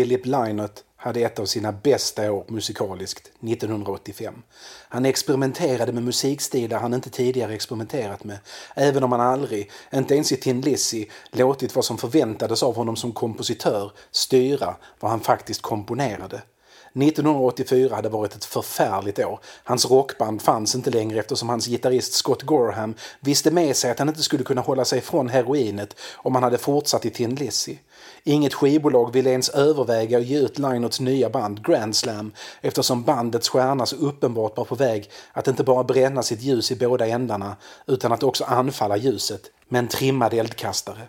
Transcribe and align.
Philip 0.00 0.26
Lynott 0.26 0.84
hade 0.96 1.20
ett 1.20 1.38
av 1.38 1.46
sina 1.46 1.72
bästa 1.72 2.32
år 2.32 2.44
musikaliskt 2.48 3.30
1985. 3.42 4.42
Han 4.88 5.04
experimenterade 5.06 5.92
med 5.92 6.02
musikstilar 6.02 6.78
han 6.78 6.94
inte 6.94 7.10
tidigare 7.10 7.54
experimenterat 7.54 8.24
med, 8.24 8.38
även 8.74 9.04
om 9.04 9.12
han 9.12 9.20
aldrig, 9.20 9.70
inte 9.92 10.14
ens 10.14 10.32
i 10.32 10.36
Tin 10.36 10.60
Lizzy, 10.60 11.06
låtit 11.30 11.76
vad 11.76 11.84
som 11.84 11.98
förväntades 11.98 12.62
av 12.62 12.76
honom 12.76 12.96
som 12.96 13.12
kompositör 13.12 13.92
styra 14.10 14.76
vad 15.00 15.10
han 15.10 15.20
faktiskt 15.20 15.62
komponerade. 15.62 16.42
1984 16.94 17.94
hade 17.94 18.08
varit 18.08 18.34
ett 18.34 18.44
förfärligt 18.44 19.18
år. 19.18 19.40
Hans 19.64 19.90
rockband 19.90 20.42
fanns 20.42 20.74
inte 20.74 20.90
längre 20.90 21.18
eftersom 21.18 21.48
hans 21.48 21.66
gitarrist 21.66 22.12
Scott 22.12 22.42
Gorham 22.42 22.94
visste 23.20 23.50
med 23.50 23.76
sig 23.76 23.90
att 23.90 23.98
han 23.98 24.08
inte 24.08 24.22
skulle 24.22 24.44
kunna 24.44 24.60
hålla 24.60 24.84
sig 24.84 24.98
ifrån 24.98 25.28
heroinet 25.28 25.96
om 26.16 26.34
han 26.34 26.44
hade 26.44 26.58
fortsatt 26.58 27.04
i 27.04 27.10
Tin 27.10 27.34
Lizzy. 27.34 27.76
Inget 28.24 28.54
skivbolag 28.54 29.12
ville 29.12 29.30
ens 29.30 29.48
överväga 29.48 30.18
att 30.18 30.24
ge 30.24 30.38
ut 30.38 30.58
Linots 30.58 31.00
nya 31.00 31.30
band 31.30 31.66
Grand 31.66 31.96
Slam 31.96 32.32
eftersom 32.60 33.02
bandets 33.02 33.48
stjärna 33.48 33.86
så 33.86 33.96
uppenbart 33.96 34.56
var 34.56 34.64
på 34.64 34.74
väg 34.74 35.10
att 35.32 35.48
inte 35.48 35.64
bara 35.64 35.84
bränna 35.84 36.22
sitt 36.22 36.42
ljus 36.42 36.70
i 36.70 36.76
båda 36.76 37.06
ändarna 37.06 37.56
utan 37.86 38.12
att 38.12 38.22
också 38.22 38.44
anfalla 38.44 38.96
ljuset 38.96 39.42
med 39.68 39.78
en 39.78 39.88
trimmad 39.88 40.34
eldkastare. 40.34 41.08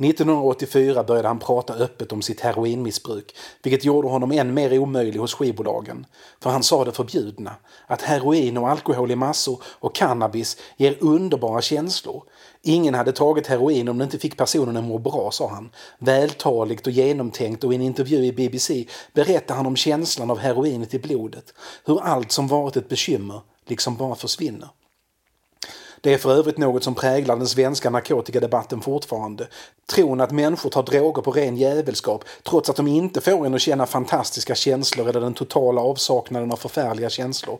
1984 0.00 1.04
började 1.04 1.28
han 1.28 1.38
prata 1.38 1.74
öppet 1.74 2.12
om 2.12 2.22
sitt 2.22 2.40
heroinmissbruk, 2.40 3.36
vilket 3.62 3.84
gjorde 3.84 4.08
honom 4.08 4.32
än 4.32 4.54
mer 4.54 4.78
omöjlig 4.78 5.20
hos 5.20 5.34
skivbolagen. 5.34 6.06
För 6.40 6.50
han 6.50 6.62
sa 6.62 6.84
det 6.84 6.92
förbjudna, 6.92 7.54
att 7.86 8.02
heroin 8.02 8.56
och 8.56 8.68
alkohol 8.68 9.10
i 9.10 9.16
massor 9.16 9.62
och 9.64 9.94
cannabis 9.94 10.56
ger 10.76 10.96
underbara 11.00 11.60
känslor. 11.62 12.22
Ingen 12.62 12.94
hade 12.94 13.12
tagit 13.12 13.46
heroin 13.46 13.88
om 13.88 13.98
det 13.98 14.04
inte 14.04 14.18
fick 14.18 14.36
personen 14.36 14.76
att 14.76 14.84
må 14.84 14.98
bra, 14.98 15.30
sa 15.30 15.48
han. 15.48 15.70
Vältaligt 15.98 16.86
och 16.86 16.92
genomtänkt 16.92 17.64
och 17.64 17.72
i 17.72 17.76
en 17.76 17.82
intervju 17.82 18.24
i 18.24 18.32
BBC 18.32 18.84
berättade 19.12 19.56
han 19.56 19.66
om 19.66 19.76
känslan 19.76 20.30
av 20.30 20.38
heroinet 20.38 20.94
i 20.94 20.98
blodet. 20.98 21.54
Hur 21.84 22.00
allt 22.00 22.32
som 22.32 22.48
varit 22.48 22.76
ett 22.76 22.88
bekymmer 22.88 23.40
liksom 23.66 23.96
bara 23.96 24.14
försvinner. 24.14 24.68
Det 26.00 26.14
är 26.14 26.18
för 26.18 26.32
övrigt 26.32 26.58
något 26.58 26.84
som 26.84 26.94
präglar 26.94 27.36
den 27.36 27.46
svenska 27.46 27.90
narkotikadebatten 27.90 28.80
fortfarande. 28.80 29.48
Tron 29.86 30.20
att 30.20 30.30
människor 30.30 30.70
tar 30.70 30.82
droger 30.82 31.22
på 31.22 31.30
ren 31.30 31.56
jävelskap 31.56 32.24
trots 32.42 32.70
att 32.70 32.76
de 32.76 32.88
inte 32.88 33.20
får 33.20 33.46
en 33.46 33.54
att 33.54 33.60
känna 33.60 33.86
fantastiska 33.86 34.54
känslor 34.54 35.08
eller 35.08 35.20
den 35.20 35.34
totala 35.34 35.80
avsaknaden 35.80 36.52
av 36.52 36.56
förfärliga 36.56 37.10
känslor. 37.10 37.58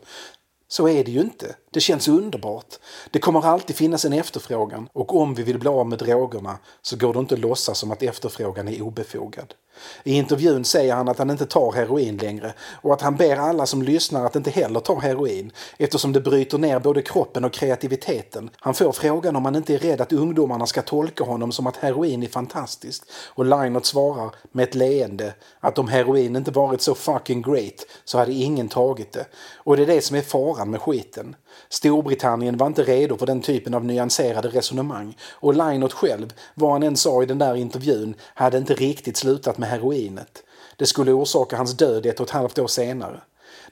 Så 0.68 0.88
är 0.88 1.04
det 1.04 1.10
ju 1.10 1.20
inte. 1.20 1.56
Det 1.70 1.80
känns 1.80 2.08
underbart. 2.08 2.74
Det 3.10 3.18
kommer 3.18 3.46
alltid 3.46 3.76
finnas 3.76 4.04
en 4.04 4.12
efterfrågan 4.12 4.88
och 4.92 5.16
om 5.16 5.34
vi 5.34 5.42
vill 5.42 5.58
bli 5.58 5.68
av 5.68 5.86
med 5.86 5.98
drogerna 5.98 6.58
så 6.82 6.96
går 6.96 7.12
det 7.12 7.18
inte 7.18 7.34
att 7.34 7.40
låtsas 7.40 7.78
som 7.78 7.90
att 7.90 8.02
efterfrågan 8.02 8.68
är 8.68 8.82
obefogad. 8.82 9.54
I 10.04 10.14
intervjun 10.14 10.64
säger 10.64 10.94
han 10.94 11.08
att 11.08 11.18
han 11.18 11.30
inte 11.30 11.46
tar 11.46 11.72
heroin 11.72 12.16
längre 12.16 12.52
och 12.82 12.92
att 12.92 13.02
han 13.02 13.16
ber 13.16 13.36
alla 13.36 13.66
som 13.66 13.82
lyssnar 13.82 14.26
att 14.26 14.36
inte 14.36 14.50
heller 14.50 14.80
ta 14.80 14.98
heroin 14.98 15.52
eftersom 15.76 16.12
det 16.12 16.20
bryter 16.20 16.58
ner 16.58 16.78
både 16.78 17.02
kroppen 17.02 17.44
och 17.44 17.52
kreativiteten. 17.52 18.50
Han 18.60 18.74
får 18.74 18.92
frågan 18.92 19.36
om 19.36 19.44
han 19.44 19.56
inte 19.56 19.74
är 19.74 19.78
rädd 19.78 20.00
att 20.00 20.12
ungdomarna 20.12 20.66
ska 20.66 20.82
tolka 20.82 21.24
honom 21.24 21.52
som 21.52 21.66
att 21.66 21.76
heroin 21.76 22.22
är 22.22 22.28
fantastiskt 22.28 23.04
och 23.34 23.44
Leinert 23.44 23.84
svarar 23.84 24.30
med 24.52 24.68
ett 24.68 24.74
leende 24.74 25.34
att 25.60 25.78
om 25.78 25.88
heroin 25.88 26.36
inte 26.36 26.50
varit 26.50 26.82
så 26.82 26.94
fucking 26.94 27.42
great 27.42 27.86
så 28.04 28.18
hade 28.18 28.32
ingen 28.32 28.68
tagit 28.68 29.12
det. 29.12 29.26
Och 29.56 29.76
det 29.76 29.82
är 29.82 29.86
det 29.86 30.04
som 30.04 30.16
är 30.16 30.22
faran 30.22 30.70
med 30.70 30.82
skiten. 30.82 31.36
Storbritannien 31.68 32.56
var 32.56 32.66
inte 32.66 32.82
redo 32.82 33.16
för 33.16 33.26
den 33.26 33.42
typen 33.42 33.74
av 33.74 33.84
nyanserade 33.84 34.48
resonemang 34.48 35.16
och 35.32 35.54
Leinert 35.54 35.92
själv, 35.92 36.32
vad 36.54 36.72
han 36.72 36.82
än 36.82 36.96
sa 36.96 37.22
i 37.22 37.26
den 37.26 37.38
där 37.38 37.54
intervjun, 37.54 38.14
hade 38.34 38.58
inte 38.58 38.74
riktigt 38.74 39.16
slutat 39.16 39.58
med 39.58 39.68
heroinet. 39.68 40.42
Det 40.76 40.86
skulle 40.86 41.12
orsaka 41.12 41.56
hans 41.56 41.76
död 41.76 42.06
ett 42.06 42.20
och 42.20 42.26
ett 42.26 42.32
halvt 42.32 42.58
år 42.58 42.66
senare. 42.66 43.20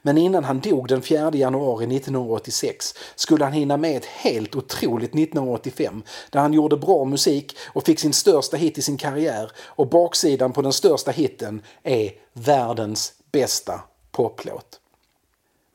Men 0.01 0.17
innan 0.17 0.43
han 0.43 0.59
dog 0.59 0.87
den 0.87 1.01
4 1.01 1.31
januari 1.33 1.95
1986 1.95 2.93
skulle 3.15 3.43
han 3.43 3.53
hinna 3.53 3.77
med 3.77 3.97
ett 3.97 4.05
helt 4.05 4.55
otroligt 4.55 5.15
1985 5.15 6.03
där 6.29 6.39
han 6.39 6.53
gjorde 6.53 6.77
bra 6.77 7.05
musik 7.05 7.57
och 7.67 7.85
fick 7.85 7.99
sin 7.99 8.13
största 8.13 8.57
hit 8.57 8.77
i 8.77 8.81
sin 8.81 8.97
karriär 8.97 9.51
och 9.59 9.89
baksidan 9.89 10.53
på 10.53 10.61
den 10.61 10.73
största 10.73 11.11
hitten 11.11 11.61
är 11.83 12.11
världens 12.33 13.13
bästa 13.31 13.81
poplåt. 14.11 14.79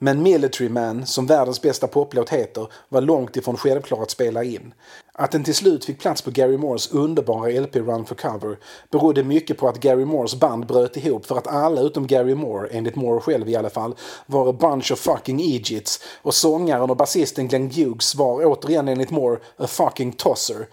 Men 0.05 0.23
Military 0.23 0.69
Man, 0.69 1.07
som 1.07 1.27
världens 1.27 1.63
bästa 1.63 1.87
poplåt 1.87 2.31
heter, 2.31 2.67
var 2.89 3.01
långt 3.01 3.37
ifrån 3.37 3.57
självklar 3.57 4.03
att 4.03 4.11
spela 4.11 4.45
in. 4.45 4.75
Att 5.13 5.31
den 5.31 5.45
till 5.45 5.55
slut 5.55 5.85
fick 5.85 6.01
plats 6.01 6.23
på 6.23 6.31
Gary 6.31 6.57
Moores 6.57 6.91
underbara 6.91 7.61
LP 7.61 7.77
Run 7.77 8.05
for 8.05 8.15
Cover 8.15 8.59
berodde 8.91 9.23
mycket 9.23 9.59
på 9.59 9.69
att 9.69 9.81
Gary 9.81 10.05
Moores 10.05 10.35
band 10.35 10.67
bröt 10.67 10.97
ihop 10.97 11.27
för 11.27 11.39
att 11.39 11.47
alla 11.47 11.81
utom 11.81 12.07
Gary 12.07 12.35
Moore, 12.35 12.69
enligt 12.71 12.97
Moore 12.97 13.21
själv 13.21 13.49
i 13.49 13.57
alla 13.57 13.71
fall, 13.71 13.95
var 14.27 14.49
a 14.49 14.53
bunch 14.61 14.93
of 14.93 14.99
fucking 14.99 15.41
idiots 15.41 16.01
och 16.23 16.35
sångaren 16.35 16.91
och 16.91 16.97
basisten 16.97 17.49
Glenn 17.49 17.71
Hughes 17.71 18.15
var 18.15 18.45
återigen 18.45 18.89
enligt 18.89 19.11
Moore 19.11 19.39
a 19.57 19.67
fucking 19.67 20.13
tosser. 20.13 20.67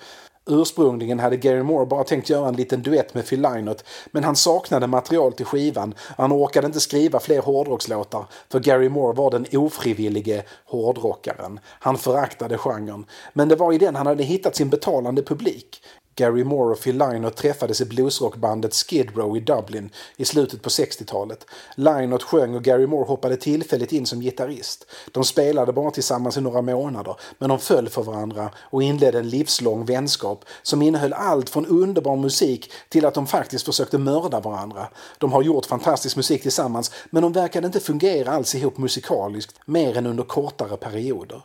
Ursprungligen 0.50 1.20
hade 1.20 1.38
Gary 1.38 1.64
Moore 1.64 1.86
bara 1.86 2.04
tänkt 2.04 2.30
göra 2.30 2.48
en 2.48 2.56
liten 2.56 2.82
duett 2.82 3.14
med 3.14 3.28
Phil 3.28 3.42
Lynott 3.42 3.84
men 4.12 4.24
han 4.24 4.36
saknade 4.36 4.88
material 4.88 5.34
till 5.34 5.46
skivan 5.46 5.94
och 6.16 6.24
han 6.24 6.34
orkade 6.34 6.68
inte 6.68 6.80
skriva 6.80 7.20
fler 7.20 7.42
hårdrockslåtar 7.42 8.26
för 8.52 8.60
Gary 8.60 8.90
Moore 8.90 9.16
var 9.16 9.32
den 9.32 9.46
ofrivillige 9.54 10.44
hårdrockaren. 10.66 11.60
Han 11.66 11.98
föraktade 11.98 12.58
genren. 12.58 13.06
Men 13.34 13.50
det 13.50 13.56
var 13.56 13.74
i 13.74 13.78
den 13.78 13.96
han 13.96 14.08
hade 14.08 14.24
hittat 14.24 14.56
sin 14.56 14.70
betalande 14.70 15.24
publik. 15.24 15.82
Gary 16.20 16.44
Moore 16.44 16.74
och 16.74 16.82
Phil 16.82 16.98
Lynott 16.98 17.36
träffades 17.36 17.82
i 17.82 17.86
bluesrockbandet 17.86 18.74
Skid 18.74 19.18
Row 19.18 19.38
i 19.38 19.40
Dublin 19.40 19.90
i 20.18 20.26
slutet 20.26 20.62
på 20.62 20.70
60-talet. 20.70 21.46
Lynott 21.76 22.24
sjöng 22.24 22.56
och 22.56 22.64
Gary 22.64 22.88
Moore 22.88 23.06
hoppade 23.06 23.38
tillfälligt 23.38 23.94
in 23.94 24.06
som 24.06 24.20
gitarrist. 24.20 24.86
De 25.12 25.24
spelade 25.24 25.74
bara 25.74 25.92
tillsammans 25.92 26.38
i 26.38 26.42
några 26.42 26.62
månader, 26.62 27.16
men 27.38 27.50
de 27.50 27.60
föll 27.60 27.90
för 27.90 28.04
varandra 28.04 28.52
och 28.58 28.84
inledde 28.84 29.20
en 29.20 29.30
livslång 29.30 29.86
vänskap 29.86 30.46
som 30.62 30.82
innehöll 30.82 31.14
allt 31.14 31.50
från 31.50 31.66
underbar 31.66 32.16
musik 32.16 32.72
till 32.90 33.06
att 33.06 33.14
de 33.14 33.28
faktiskt 33.28 33.66
försökte 33.66 33.98
mörda 33.98 34.40
varandra. 34.40 34.88
De 35.18 35.32
har 35.32 35.44
gjort 35.44 35.66
fantastisk 35.66 36.16
musik 36.16 36.42
tillsammans, 36.42 36.92
men 37.10 37.24
de 37.24 37.34
verkade 37.34 37.68
inte 37.68 37.80
fungera 37.80 38.32
alls 38.32 38.56
ihop 38.56 38.78
musikaliskt, 38.78 39.60
mer 39.66 39.98
än 39.98 40.06
under 40.06 40.24
kortare 40.24 40.78
perioder. 40.78 41.42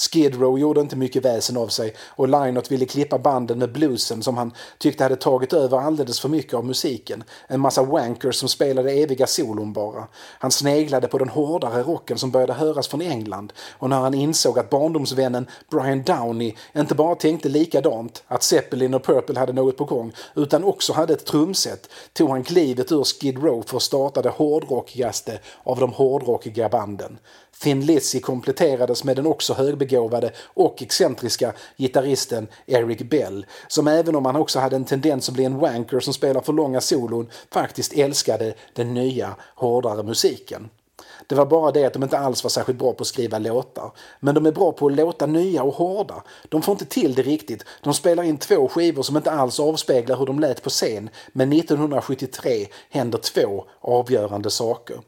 Skid 0.00 0.40
Row 0.40 0.58
gjorde 0.58 0.80
inte 0.80 0.96
mycket 0.96 1.24
väsen 1.24 1.56
av 1.56 1.68
sig 1.68 1.94
och 2.08 2.28
Lynott 2.28 2.70
ville 2.70 2.86
klippa 2.86 3.18
banden 3.18 3.58
med 3.58 3.72
bluesen 3.72 4.22
som 4.22 4.36
han 4.36 4.52
tyckte 4.78 5.02
hade 5.02 5.16
tagit 5.16 5.52
över 5.52 5.78
alldeles 5.78 6.20
för 6.20 6.28
mycket 6.28 6.54
av 6.54 6.64
musiken. 6.64 7.24
En 7.46 7.60
massa 7.60 7.82
wankers 7.82 8.36
som 8.36 8.48
spelade 8.48 8.92
eviga 8.92 9.26
solon 9.26 9.72
bara. 9.72 10.06
Han 10.14 10.50
sneglade 10.50 11.08
på 11.08 11.18
den 11.18 11.28
hårdare 11.28 11.82
rocken 11.82 12.18
som 12.18 12.30
började 12.30 12.52
höras 12.52 12.88
från 12.88 13.02
England 13.02 13.52
och 13.78 13.90
när 13.90 14.00
han 14.00 14.14
insåg 14.14 14.58
att 14.58 14.70
barndomsvännen 14.70 15.46
Brian 15.70 16.02
Downey 16.02 16.54
inte 16.76 16.94
bara 16.94 17.14
tänkte 17.14 17.48
likadant, 17.48 18.22
att 18.26 18.42
Zeppelin 18.42 18.94
och 18.94 19.04
Purple 19.04 19.38
hade 19.38 19.52
något 19.52 19.76
på 19.76 19.84
gång, 19.84 20.12
utan 20.34 20.64
också 20.64 20.92
hade 20.92 21.12
ett 21.12 21.26
trumset, 21.26 21.90
tog 22.12 22.30
han 22.30 22.44
klivet 22.44 22.92
ur 22.92 23.04
Skid 23.04 23.42
Row 23.42 23.62
för 23.66 23.76
att 23.76 23.82
starta 23.82 24.22
det 24.22 24.28
hårdrockigaste 24.28 25.38
av 25.64 25.78
de 25.78 25.92
hårdrockiga 25.92 26.68
banden. 26.68 27.18
Finn 27.62 27.86
Lizzy 27.86 28.20
kompletterades 28.20 29.04
med 29.04 29.16
den 29.16 29.26
också 29.26 29.54
högbegåvade 29.54 30.32
och 30.44 30.82
excentriska 30.82 31.52
gitarristen 31.76 32.48
Eric 32.66 33.02
Bell 33.10 33.46
som 33.68 33.88
även 33.88 34.16
om 34.16 34.24
han 34.24 34.36
också 34.36 34.58
hade 34.58 34.76
en 34.76 34.84
tendens 34.84 35.28
att 35.28 35.34
bli 35.34 35.44
en 35.44 35.58
wanker 35.58 36.00
som 36.00 36.14
spelar 36.14 36.40
för 36.40 36.52
långa 36.52 36.80
solon 36.80 37.30
faktiskt 37.50 37.92
älskade 37.92 38.54
den 38.72 38.94
nya 38.94 39.36
hårdare 39.54 40.02
musiken. 40.02 40.70
Det 41.26 41.34
var 41.34 41.46
bara 41.46 41.70
det 41.70 41.84
att 41.84 41.92
de 41.92 42.02
inte 42.02 42.18
alls 42.18 42.44
var 42.44 42.50
särskilt 42.50 42.78
bra 42.78 42.92
på 42.92 43.02
att 43.02 43.06
skriva 43.06 43.38
låtar. 43.38 43.92
Men 44.20 44.34
de 44.34 44.46
är 44.46 44.52
bra 44.52 44.72
på 44.72 44.86
att 44.86 44.92
låta 44.92 45.26
nya 45.26 45.62
och 45.62 45.74
hårda. 45.74 46.22
De 46.48 46.62
får 46.62 46.72
inte 46.72 46.84
till 46.84 47.14
det 47.14 47.22
riktigt. 47.22 47.64
De 47.82 47.94
spelar 47.94 48.22
in 48.22 48.38
två 48.38 48.68
skivor 48.68 49.02
som 49.02 49.16
inte 49.16 49.30
alls 49.30 49.60
avspeglar 49.60 50.16
hur 50.16 50.26
de 50.26 50.40
lät 50.40 50.62
på 50.62 50.70
scen. 50.70 51.10
Men 51.32 51.52
1973 51.52 52.66
händer 52.90 53.18
två 53.18 53.64
avgörande 53.80 54.50
saker. 54.50 55.00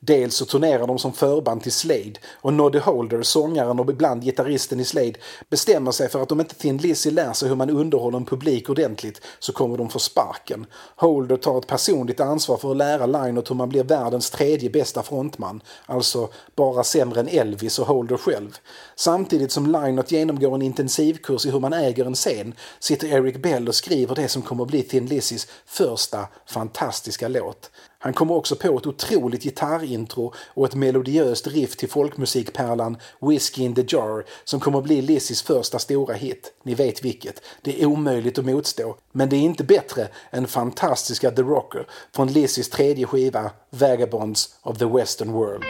Dels 0.00 0.34
så 0.34 0.44
turnerar 0.44 0.86
de 0.86 0.98
som 0.98 1.12
förband 1.12 1.62
till 1.62 1.72
Slade 1.72 2.12
och 2.34 2.52
Noddy 2.52 2.78
Holder, 2.78 3.22
sångaren 3.22 3.80
och 3.80 3.90
ibland 3.90 4.22
gitarristen 4.22 4.80
i 4.80 4.84
Slade, 4.84 5.14
bestämmer 5.50 5.92
sig 5.92 6.08
för 6.08 6.22
att 6.22 6.32
om 6.32 6.40
inte 6.40 6.54
Thin 6.54 6.76
Lizzy 6.76 7.10
lär 7.10 7.32
sig 7.32 7.48
hur 7.48 7.56
man 7.56 7.70
underhåller 7.70 8.16
en 8.16 8.24
publik 8.24 8.70
ordentligt 8.70 9.20
så 9.38 9.52
kommer 9.52 9.78
de 9.78 9.88
få 9.88 9.98
sparken. 9.98 10.66
Holder 10.96 11.36
tar 11.36 11.58
ett 11.58 11.66
personligt 11.66 12.20
ansvar 12.20 12.56
för 12.56 12.70
att 12.70 12.76
lära 12.76 13.06
Lynott 13.06 13.50
hur 13.50 13.54
man 13.54 13.68
blir 13.68 13.84
världens 13.84 14.30
tredje 14.30 14.70
bästa 14.70 15.02
frontman, 15.02 15.62
alltså 15.86 16.28
bara 16.56 16.84
sämre 16.84 17.20
än 17.20 17.28
Elvis 17.28 17.78
och 17.78 17.86
Holder 17.86 18.16
själv. 18.16 18.58
Samtidigt 18.96 19.52
som 19.52 19.66
Lynott 19.66 20.12
genomgår 20.12 20.54
en 20.54 20.62
intensivkurs 20.62 21.46
i 21.46 21.50
hur 21.50 21.60
man 21.60 21.72
äger 21.72 22.04
en 22.04 22.14
scen 22.14 22.54
sitter 22.78 23.08
Eric 23.08 23.42
Bell 23.42 23.68
och 23.68 23.74
skriver 23.74 24.14
det 24.14 24.28
som 24.28 24.42
kommer 24.42 24.64
att 24.64 24.70
bli 24.70 24.82
Thin 24.82 25.06
Lizzys 25.06 25.48
första 25.66 26.28
fantastiska 26.46 27.28
låt. 27.28 27.70
Han 28.00 28.12
kommer 28.12 28.34
också 28.34 28.56
på 28.56 28.78
ett 28.78 28.86
otroligt 28.86 29.42
gitarrintro 29.42 30.34
och 30.54 30.66
ett 30.66 30.74
melodiöst 30.74 31.46
riff 31.46 31.76
till 31.76 31.88
folkmusikpärlan 31.88 32.96
Whiskey 33.20 33.64
in 33.64 33.74
the 33.74 33.84
Jar 33.88 34.24
som 34.44 34.60
kommer 34.60 34.78
att 34.78 34.84
bli 34.84 35.02
Lizzys 35.02 35.42
första 35.42 35.78
stora 35.78 36.14
hit. 36.14 36.52
Ni 36.62 36.74
vet 36.74 37.04
vilket. 37.04 37.42
Det 37.62 37.82
är 37.82 37.86
omöjligt 37.86 38.38
att 38.38 38.44
motstå. 38.44 38.96
Men 39.12 39.28
det 39.28 39.36
är 39.36 39.40
inte 39.40 39.64
bättre 39.64 40.08
än 40.30 40.46
fantastiska 40.46 41.30
The 41.30 41.42
Rocker 41.42 41.86
från 42.14 42.32
Lizzys 42.32 42.70
tredje 42.70 43.06
skiva 43.06 43.50
Vagabonds 43.70 44.54
of 44.62 44.78
the 44.78 44.84
Western 44.86 45.32
World. 45.32 45.64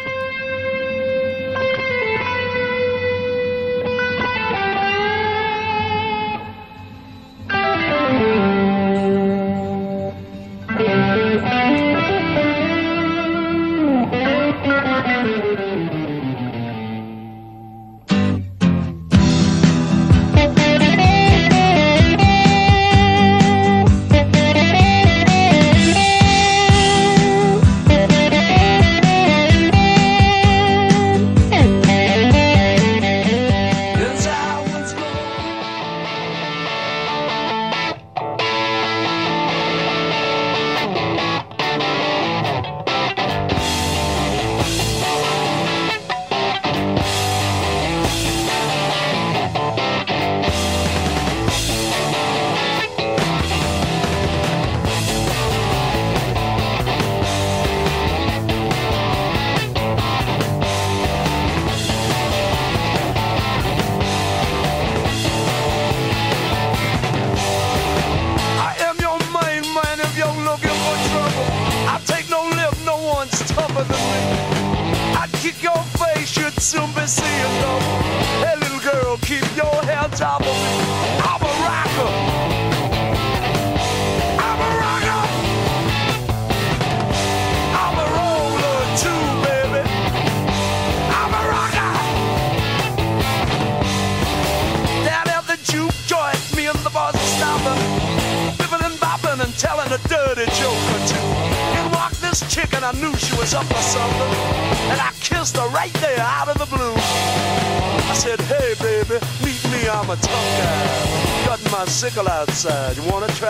Outside. 112.17 112.97
Uh, 112.99 113.03
you 113.03 113.13
wanna 113.13 113.29
try? 113.35 113.49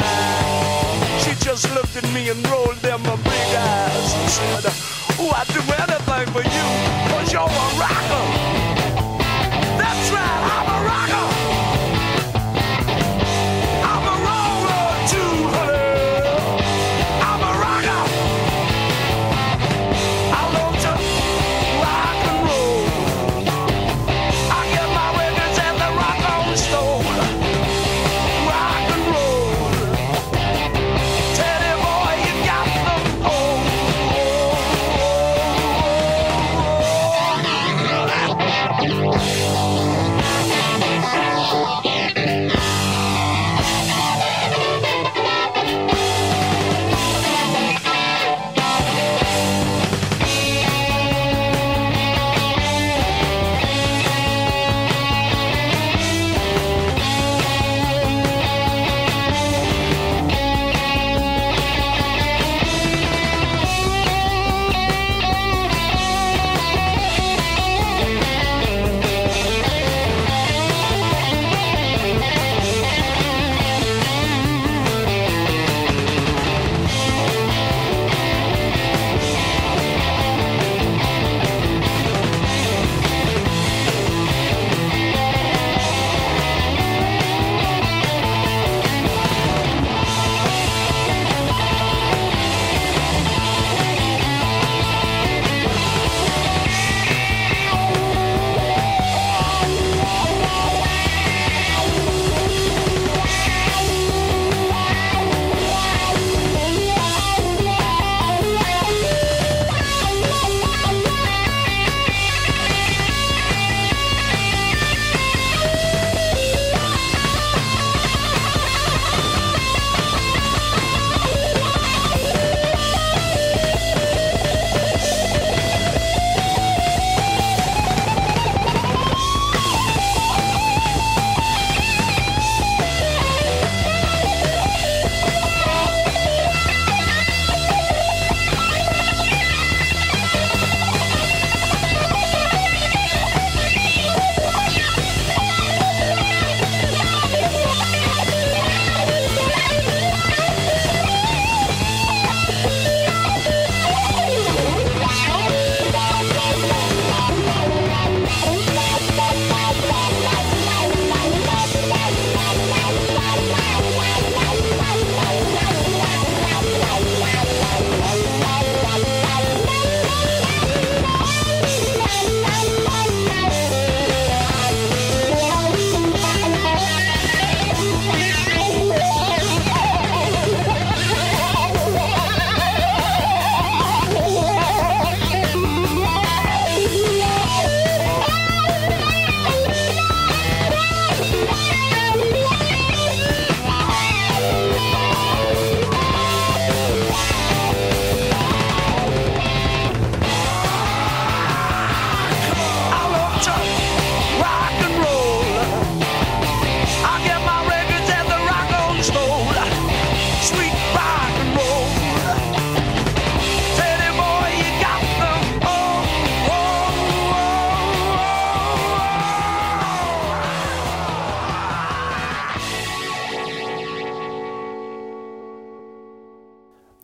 She 1.20 1.32
just 1.44 1.72
looked 1.74 1.96
at 1.96 2.04
me 2.12 2.28
and 2.28 2.44
rolled 2.48 2.67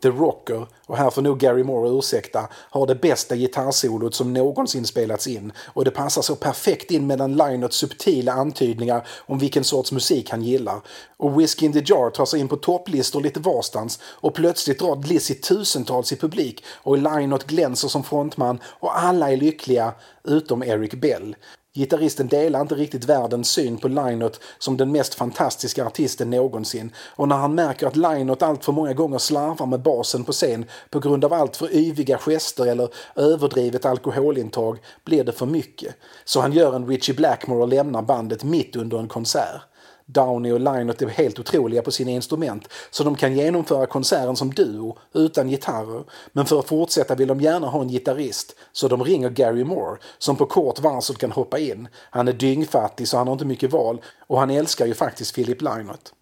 The 0.05 0.11
Rocker, 0.11 0.67
och 0.85 0.97
här 0.97 1.09
får 1.09 1.21
nog 1.21 1.39
Gary 1.39 1.63
Moore 1.63 1.89
ursäkta, 1.89 2.47
har 2.53 2.87
det 2.87 2.95
bästa 2.95 3.35
gitarrsolot 3.35 4.15
som 4.15 4.33
någonsin 4.33 4.85
spelats 4.85 5.27
in. 5.27 5.51
Och 5.65 5.85
det 5.85 5.91
passar 5.91 6.21
så 6.21 6.35
perfekt 6.35 6.91
in 6.91 7.07
mellan 7.07 7.35
Lynotts 7.35 7.77
subtila 7.77 8.33
antydningar 8.33 9.07
om 9.17 9.39
vilken 9.39 9.63
sorts 9.63 9.91
musik 9.91 10.29
han 10.29 10.41
gillar. 10.41 10.81
Och 11.17 11.39
Whiskey 11.39 11.65
in 11.65 11.73
the 11.73 11.83
Jar 11.85 12.09
tar 12.09 12.25
sig 12.25 12.39
in 12.39 12.47
på 12.47 12.55
topplistor 12.55 13.21
lite 13.21 13.39
varstans. 13.39 13.99
Och 14.03 14.33
plötsligt 14.33 14.79
drar 14.79 15.07
Lizzie 15.07 15.35
tusentals 15.35 16.11
i 16.11 16.15
publik. 16.15 16.63
Och 16.67 16.97
Lynott 16.97 17.47
glänser 17.47 17.87
som 17.87 18.03
frontman. 18.03 18.59
Och 18.65 18.99
alla 18.99 19.31
är 19.31 19.37
lyckliga 19.37 19.93
utom 20.23 20.63
Eric 20.63 20.93
Bell. 20.93 21.35
Gitarristen 21.75 22.27
delar 22.27 22.61
inte 22.61 22.75
riktigt 22.75 23.05
världens 23.05 23.49
syn 23.51 23.77
på 23.77 23.87
Lynott 23.87 24.39
som 24.59 24.77
den 24.77 24.91
mest 24.91 25.13
fantastiska 25.13 25.85
artisten 25.85 26.29
någonsin 26.29 26.91
och 27.15 27.27
när 27.27 27.35
han 27.35 27.55
märker 27.55 27.87
att 27.87 27.95
Lynott 27.95 28.41
allt 28.41 28.65
för 28.65 28.71
många 28.71 28.93
gånger 28.93 29.17
slarvar 29.17 29.65
med 29.65 29.81
basen 29.81 30.23
på 30.23 30.31
scen 30.31 30.65
på 30.89 30.99
grund 30.99 31.25
av 31.25 31.33
allt 31.33 31.57
för 31.57 31.75
yviga 31.75 32.17
gester 32.17 32.65
eller 32.65 32.89
överdrivet 33.15 33.85
alkoholintag 33.85 34.77
blir 35.03 35.23
det 35.23 35.31
för 35.31 35.45
mycket. 35.45 35.95
Så 36.25 36.41
han 36.41 36.53
gör 36.53 36.75
en 36.75 36.87
Richie 36.87 37.15
Blackmore 37.15 37.61
och 37.61 37.67
lämnar 37.67 38.01
bandet 38.01 38.43
mitt 38.43 38.75
under 38.75 38.99
en 38.99 39.07
konsert. 39.07 39.61
Downey 40.05 40.51
och 40.51 40.59
Lynott 40.59 41.01
är 41.01 41.07
helt 41.07 41.39
otroliga 41.39 41.81
på 41.81 41.91
sina 41.91 42.11
instrument 42.11 42.67
så 42.91 43.03
de 43.03 43.15
kan 43.15 43.35
genomföra 43.35 43.85
konserten 43.85 44.35
som 44.35 44.53
duo 44.53 44.97
utan 45.13 45.49
gitarrer. 45.49 46.03
Men 46.31 46.45
för 46.45 46.59
att 46.59 46.67
fortsätta 46.67 47.15
vill 47.15 47.27
de 47.27 47.41
gärna 47.41 47.67
ha 47.67 47.81
en 47.81 47.89
gitarrist 47.89 48.55
så 48.71 48.87
de 48.87 49.03
ringer 49.03 49.29
Gary 49.29 49.63
Moore 49.63 49.99
som 50.17 50.35
på 50.35 50.45
kort 50.45 50.79
varsel 50.79 51.15
kan 51.15 51.31
hoppa 51.31 51.59
in. 51.59 51.87
Han 52.09 52.27
är 52.27 52.33
dyngfattig 52.33 53.07
så 53.07 53.17
han 53.17 53.27
har 53.27 53.33
inte 53.33 53.45
mycket 53.45 53.71
val 53.71 54.01
och 54.27 54.39
han 54.39 54.49
älskar 54.49 54.85
ju 54.85 54.93
faktiskt 54.93 55.35
Philip 55.35 55.61
Lynott. 55.61 56.13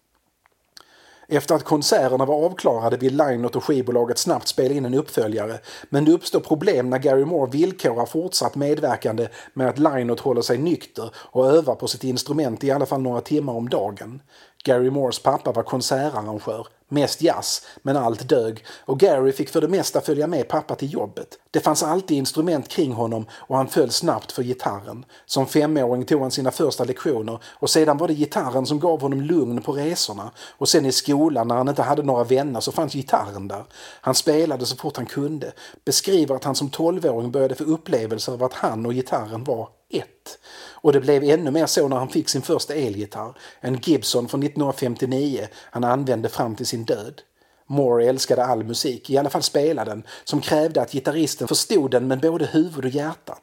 Efter 1.28 1.54
att 1.54 1.64
konserterna 1.64 2.24
var 2.24 2.44
avklarade 2.44 2.96
vill 2.96 3.16
Lynott 3.16 3.56
och 3.56 3.64
skivbolaget 3.64 4.18
snabbt 4.18 4.48
spela 4.48 4.74
in 4.74 4.84
en 4.84 4.94
uppföljare 4.94 5.58
men 5.88 6.04
det 6.04 6.12
uppstår 6.12 6.40
problem 6.40 6.90
när 6.90 6.98
Gary 6.98 7.24
Moore 7.24 7.50
villkorar 7.50 8.06
fortsatt 8.06 8.54
medverkande 8.54 9.28
med 9.54 9.68
att 9.68 9.78
Lynott 9.78 10.20
håller 10.20 10.42
sig 10.42 10.58
nykter 10.58 11.10
och 11.16 11.46
övar 11.46 11.74
på 11.74 11.88
sitt 11.88 12.04
instrument 12.04 12.64
i 12.64 12.70
alla 12.70 12.86
fall 12.86 13.02
några 13.02 13.20
timmar 13.20 13.52
om 13.52 13.68
dagen. 13.68 14.22
Gary 14.64 14.90
Moores 14.90 15.18
pappa 15.18 15.52
var 15.52 15.62
konsertarrangör, 15.62 16.66
mest 16.88 17.22
jazz, 17.22 17.62
men 17.82 17.96
allt 17.96 18.28
dög 18.28 18.64
och 18.84 19.00
Gary 19.00 19.32
fick 19.32 19.48
för 19.48 19.60
det 19.60 19.68
mesta 19.68 20.00
följa 20.00 20.26
med 20.26 20.48
pappa 20.48 20.74
till 20.74 20.92
jobbet. 20.92 21.28
Det 21.50 21.60
fanns 21.60 21.82
alltid 21.82 22.16
instrument 22.16 22.68
kring 22.68 22.92
honom 22.92 23.26
och 23.32 23.56
han 23.56 23.68
föll 23.68 23.90
snabbt 23.90 24.32
för 24.32 24.42
gitarren. 24.42 25.04
Som 25.26 25.46
femåring 25.46 26.04
tog 26.04 26.22
han 26.22 26.30
sina 26.30 26.50
första 26.50 26.84
lektioner 26.84 27.38
och 27.44 27.70
sedan 27.70 27.96
var 27.96 28.08
det 28.08 28.14
gitarren 28.14 28.66
som 28.66 28.80
gav 28.80 29.00
honom 29.00 29.20
lugn 29.20 29.62
på 29.62 29.72
resorna. 29.72 30.30
Och 30.58 30.68
sen 30.68 30.86
i 30.86 30.92
skolan 30.92 31.48
när 31.48 31.54
han 31.54 31.68
inte 31.68 31.82
hade 31.82 32.02
några 32.02 32.24
vänner 32.24 32.60
så 32.60 32.72
fanns 32.72 32.92
gitarren 32.92 33.48
där. 33.48 33.64
Han 34.00 34.14
spelade 34.14 34.66
så 34.66 34.76
fort 34.76 34.96
han 34.96 35.06
kunde. 35.06 35.52
Beskriver 35.84 36.34
att 36.34 36.44
han 36.44 36.54
som 36.54 36.70
tolvåring 36.70 37.30
började 37.30 37.54
få 37.54 37.64
upplevelser 37.64 38.32
av 38.32 38.42
att 38.42 38.52
han 38.52 38.86
och 38.86 38.92
gitarren 38.92 39.44
var 39.44 39.68
ett. 39.90 40.38
Och 40.84 40.92
det 40.92 41.00
blev 41.00 41.22
ännu 41.22 41.50
mer 41.50 41.66
så 41.66 41.88
när 41.88 41.96
han 41.96 42.08
fick 42.08 42.28
sin 42.28 42.42
första 42.42 42.74
elgitarr, 42.74 43.38
en 43.60 43.78
Gibson 43.82 44.28
från 44.28 44.42
1959 44.42 45.48
han 45.70 45.84
använde 45.84 46.28
fram 46.28 46.56
till 46.56 46.66
sin 46.74 46.84
död. 46.84 47.22
Moore 47.66 48.04
älskade 48.08 48.44
all 48.44 48.64
musik, 48.64 49.10
i 49.10 49.18
alla 49.18 49.30
fall 49.30 49.42
spela 49.42 49.84
den, 49.84 50.02
som 50.24 50.40
krävde 50.40 50.82
att 50.82 50.92
gitarristen 50.92 51.48
förstod 51.48 51.90
den 51.90 52.08
med 52.08 52.20
både 52.20 52.46
huvud 52.46 52.84
och 52.84 52.90
hjärta. 52.90 53.38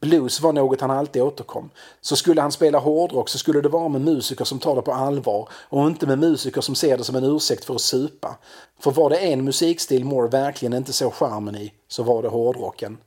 Blues 0.00 0.40
var 0.40 0.52
något 0.52 0.80
han 0.80 0.90
alltid 0.90 1.22
återkom. 1.22 1.70
Så 2.00 2.16
skulle 2.16 2.40
han 2.40 2.52
spela 2.52 2.78
hårdrock 2.78 3.28
så 3.28 3.38
skulle 3.38 3.60
det 3.60 3.68
vara 3.68 3.88
med 3.88 4.00
musiker 4.00 4.44
som 4.44 4.58
tar 4.58 4.76
det 4.76 4.82
på 4.82 4.92
allvar 4.92 5.48
och 5.52 5.86
inte 5.86 6.06
med 6.06 6.18
musiker 6.18 6.60
som 6.60 6.74
ser 6.74 6.98
det 6.98 7.04
som 7.04 7.16
en 7.16 7.24
ursäkt 7.24 7.64
för 7.64 7.74
att 7.74 7.80
supa. 7.80 8.36
För 8.80 8.90
var 8.90 9.10
det 9.10 9.16
en 9.16 9.44
musikstil 9.44 10.04
Moore 10.04 10.28
verkligen 10.28 10.74
inte 10.74 10.92
såg 10.92 11.14
charmen 11.14 11.56
i 11.56 11.72
så 11.88 12.02
var 12.02 12.22
det 12.22 12.28
hårdrocken. 12.28 12.98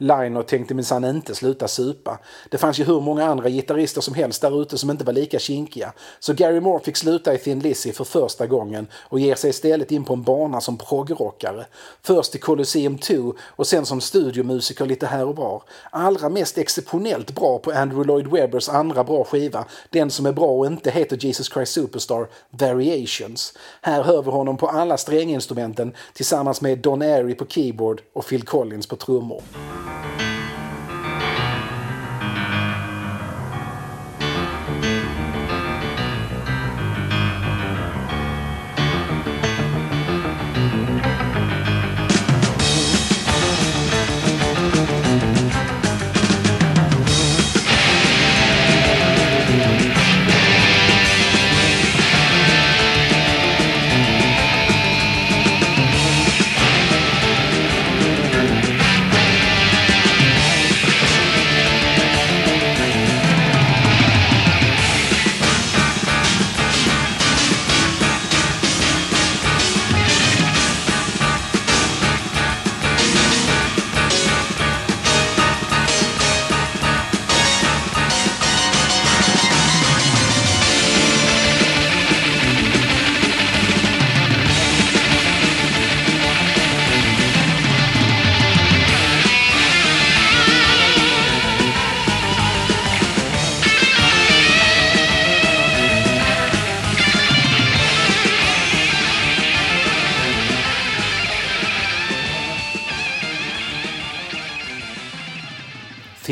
Liner 0.00 0.42
tänkte 0.42 0.74
minsann 0.74 1.04
inte 1.04 1.34
sluta 1.34 1.68
supa. 1.68 2.18
Det 2.48 2.58
fanns 2.58 2.80
ju 2.80 2.84
hur 2.84 3.00
många 3.00 3.24
andra 3.24 3.48
gitarrister 3.48 4.00
som 4.00 4.14
helst 4.14 4.42
där 4.42 4.62
ute 4.62 4.78
som 4.78 4.90
inte 4.90 5.04
var 5.04 5.12
lika 5.12 5.38
kinkiga. 5.38 5.92
Så 6.20 6.32
Gary 6.32 6.60
Moore 6.60 6.84
fick 6.84 6.96
sluta 6.96 7.34
i 7.34 7.38
Thin 7.38 7.58
Lizzy 7.58 7.92
för 7.92 8.04
första 8.04 8.46
gången 8.46 8.86
och 8.94 9.20
ger 9.20 9.34
sig 9.34 9.50
istället 9.50 9.92
in 9.92 10.04
på 10.04 10.12
en 10.12 10.22
bana 10.22 10.60
som 10.60 10.78
proggrockare. 10.78 11.66
Först 12.02 12.34
i 12.34 12.38
Colosseum 12.38 12.98
2 12.98 13.34
och 13.40 13.66
sen 13.66 13.86
som 13.86 14.00
studiomusiker 14.00 14.86
lite 14.86 15.06
här 15.06 15.26
och 15.26 15.36
var. 15.36 15.62
Allra 15.90 16.28
mest 16.28 16.58
exceptionellt 16.58 17.34
bra 17.34 17.58
på 17.58 17.70
Andrew 17.70 18.06
Lloyd 18.06 18.26
Webbers 18.26 18.68
andra 18.68 19.04
bra 19.04 19.24
skiva, 19.24 19.64
den 19.90 20.10
som 20.10 20.26
är 20.26 20.32
bra 20.32 20.50
och 20.50 20.66
inte 20.66 20.90
heter 20.90 21.16
Jesus 21.16 21.52
Christ 21.52 21.72
Superstar, 21.72 22.26
Variations. 22.50 23.54
Här 23.82 24.02
hör 24.02 24.22
vi 24.22 24.30
honom 24.30 24.56
på 24.56 24.68
alla 24.68 24.96
stränginstrumenten 24.96 25.94
tillsammans 26.12 26.60
med 26.60 26.78
Don 26.78 27.02
Airy 27.02 27.34
på 27.34 27.46
keyboard 27.46 28.02
och 28.12 28.26
Phil 28.26 28.42
Collins 28.42 28.86
på 28.86 28.96
trummor. 28.96 29.42
thank 30.02 30.20
you 30.20 30.39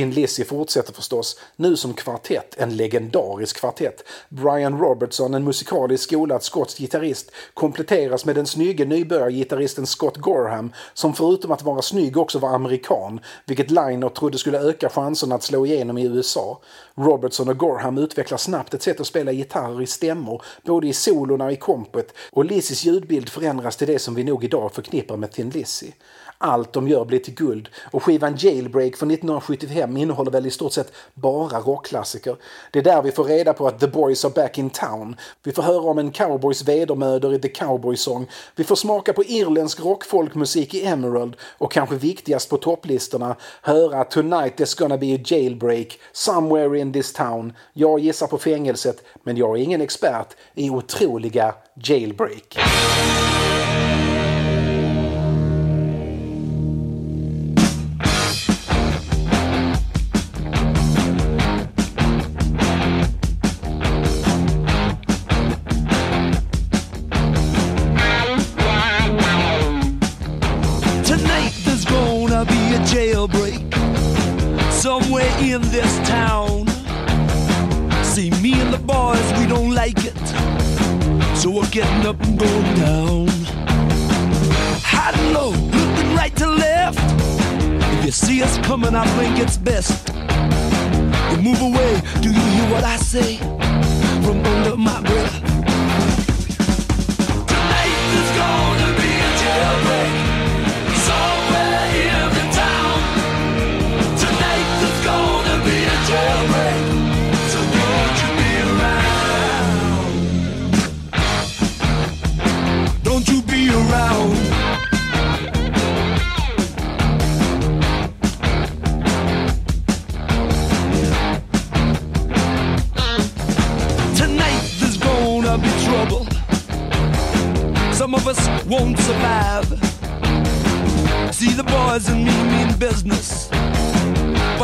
Thin 0.08 0.14
Lizzy 0.14 0.44
fortsätter 0.44 0.92
förstås, 0.92 1.40
nu 1.56 1.76
som 1.76 1.94
kvartett, 1.94 2.54
en 2.58 2.76
legendarisk 2.76 3.56
kvartett. 3.56 4.04
Brian 4.28 4.78
Robertson, 4.78 5.34
en 5.34 5.44
musikaliskt 5.44 6.04
skolad 6.04 6.42
skotsk 6.42 6.78
gitarrist, 6.78 7.30
kompletteras 7.54 8.24
med 8.24 8.34
den 8.34 8.46
snygge 8.46 8.84
nybörjargitarristen 8.84 9.86
Scott 9.86 10.16
Gorham, 10.16 10.72
som 10.94 11.14
förutom 11.14 11.52
att 11.52 11.62
vara 11.62 11.82
snygg 11.82 12.16
också 12.16 12.38
var 12.38 12.48
amerikan, 12.48 13.20
vilket 13.46 13.70
Liner 13.70 14.08
trodde 14.08 14.38
skulle 14.38 14.58
öka 14.58 14.88
chanserna 14.88 15.34
att 15.34 15.42
slå 15.42 15.66
igenom 15.66 15.98
i 15.98 16.06
USA. 16.06 16.60
Robertson 16.94 17.48
och 17.48 17.58
Gorham 17.58 17.98
utvecklar 17.98 18.38
snabbt 18.38 18.74
ett 18.74 18.82
sätt 18.82 19.00
att 19.00 19.06
spela 19.06 19.32
gitarrer 19.32 19.82
i 19.82 19.86
stämmor, 19.86 20.42
både 20.64 20.88
i 20.88 20.92
solorna 20.92 21.44
och 21.44 21.52
i 21.52 21.56
kompet, 21.56 22.14
och 22.32 22.44
Lizzys 22.44 22.84
ljudbild 22.84 23.28
förändras 23.28 23.76
till 23.76 23.86
det 23.88 23.98
som 23.98 24.14
vi 24.14 24.24
nog 24.24 24.44
idag 24.44 24.72
förknippar 24.72 25.16
med 25.16 25.32
Thin 25.32 25.50
Lizzy. 25.50 25.92
Allt 26.40 26.72
de 26.72 26.88
gör 26.88 27.04
blir 27.04 27.18
till 27.18 27.34
guld 27.34 27.68
och 27.90 28.02
skivan 28.02 28.36
Jailbreak 28.38 28.96
från 28.96 29.10
1975 29.10 29.96
innehåller 29.98 30.30
väl 30.30 30.46
i 30.46 30.50
stort 30.50 30.72
sett 30.72 30.92
bara 31.14 31.60
rockklassiker. 31.60 32.36
Det 32.70 32.78
är 32.78 32.82
där 32.82 33.02
vi 33.02 33.12
får 33.12 33.24
reda 33.24 33.52
på 33.52 33.66
att 33.66 33.80
The 33.80 33.86
Boys 33.86 34.24
are 34.24 34.32
back 34.32 34.58
in 34.58 34.70
town. 34.70 35.16
Vi 35.42 35.52
får 35.52 35.62
höra 35.62 35.90
om 35.90 35.98
en 35.98 36.10
cowboys 36.10 36.62
vedermödor 36.62 37.34
i 37.34 37.38
The 37.38 37.48
Cowboy 37.48 37.96
Song. 37.96 38.30
Vi 38.56 38.64
får 38.64 38.76
smaka 38.76 39.12
på 39.12 39.24
irländsk 39.24 39.80
rockfolkmusik 39.80 40.74
i 40.74 40.86
Emerald 40.86 41.36
och 41.58 41.72
kanske 41.72 41.96
viktigast 41.96 42.50
på 42.50 42.56
topplistorna 42.56 43.36
höra 43.62 44.04
Tonight 44.04 44.56
there's 44.56 44.78
gonna 44.78 44.98
be 44.98 45.14
a 45.14 45.18
jailbreak 45.24 45.98
somewhere 46.12 46.78
in 46.78 46.92
this 46.92 47.12
town. 47.12 47.52
Jag 47.72 48.00
gissar 48.00 48.26
på 48.26 48.38
fängelset 48.38 49.04
men 49.22 49.36
jag 49.36 49.58
är 49.58 49.62
ingen 49.62 49.80
expert 49.80 50.36
i 50.54 50.70
otroliga 50.70 51.54
jailbreak. 51.74 52.58
This. 89.68 90.27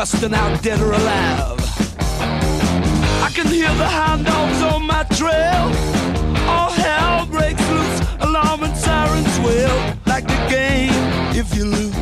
Busting 0.04 0.34
out 0.34 0.62
dead 0.62 0.78
or 0.82 0.92
alive. 0.92 1.58
I 3.26 3.30
can 3.32 3.46
hear 3.46 3.72
the 3.82 3.86
hound 3.86 4.26
dogs 4.26 4.60
on 4.62 4.82
my 4.86 5.02
trail. 5.04 5.64
All 6.46 6.70
hell 6.70 7.24
breaks 7.24 7.66
loose, 7.70 8.00
alarm 8.20 8.64
and 8.64 8.76
sirens 8.76 9.38
wail. 9.40 9.76
Like 10.04 10.26
the 10.26 10.40
game, 10.50 10.92
if 11.34 11.56
you 11.56 11.64
lose, 11.64 11.96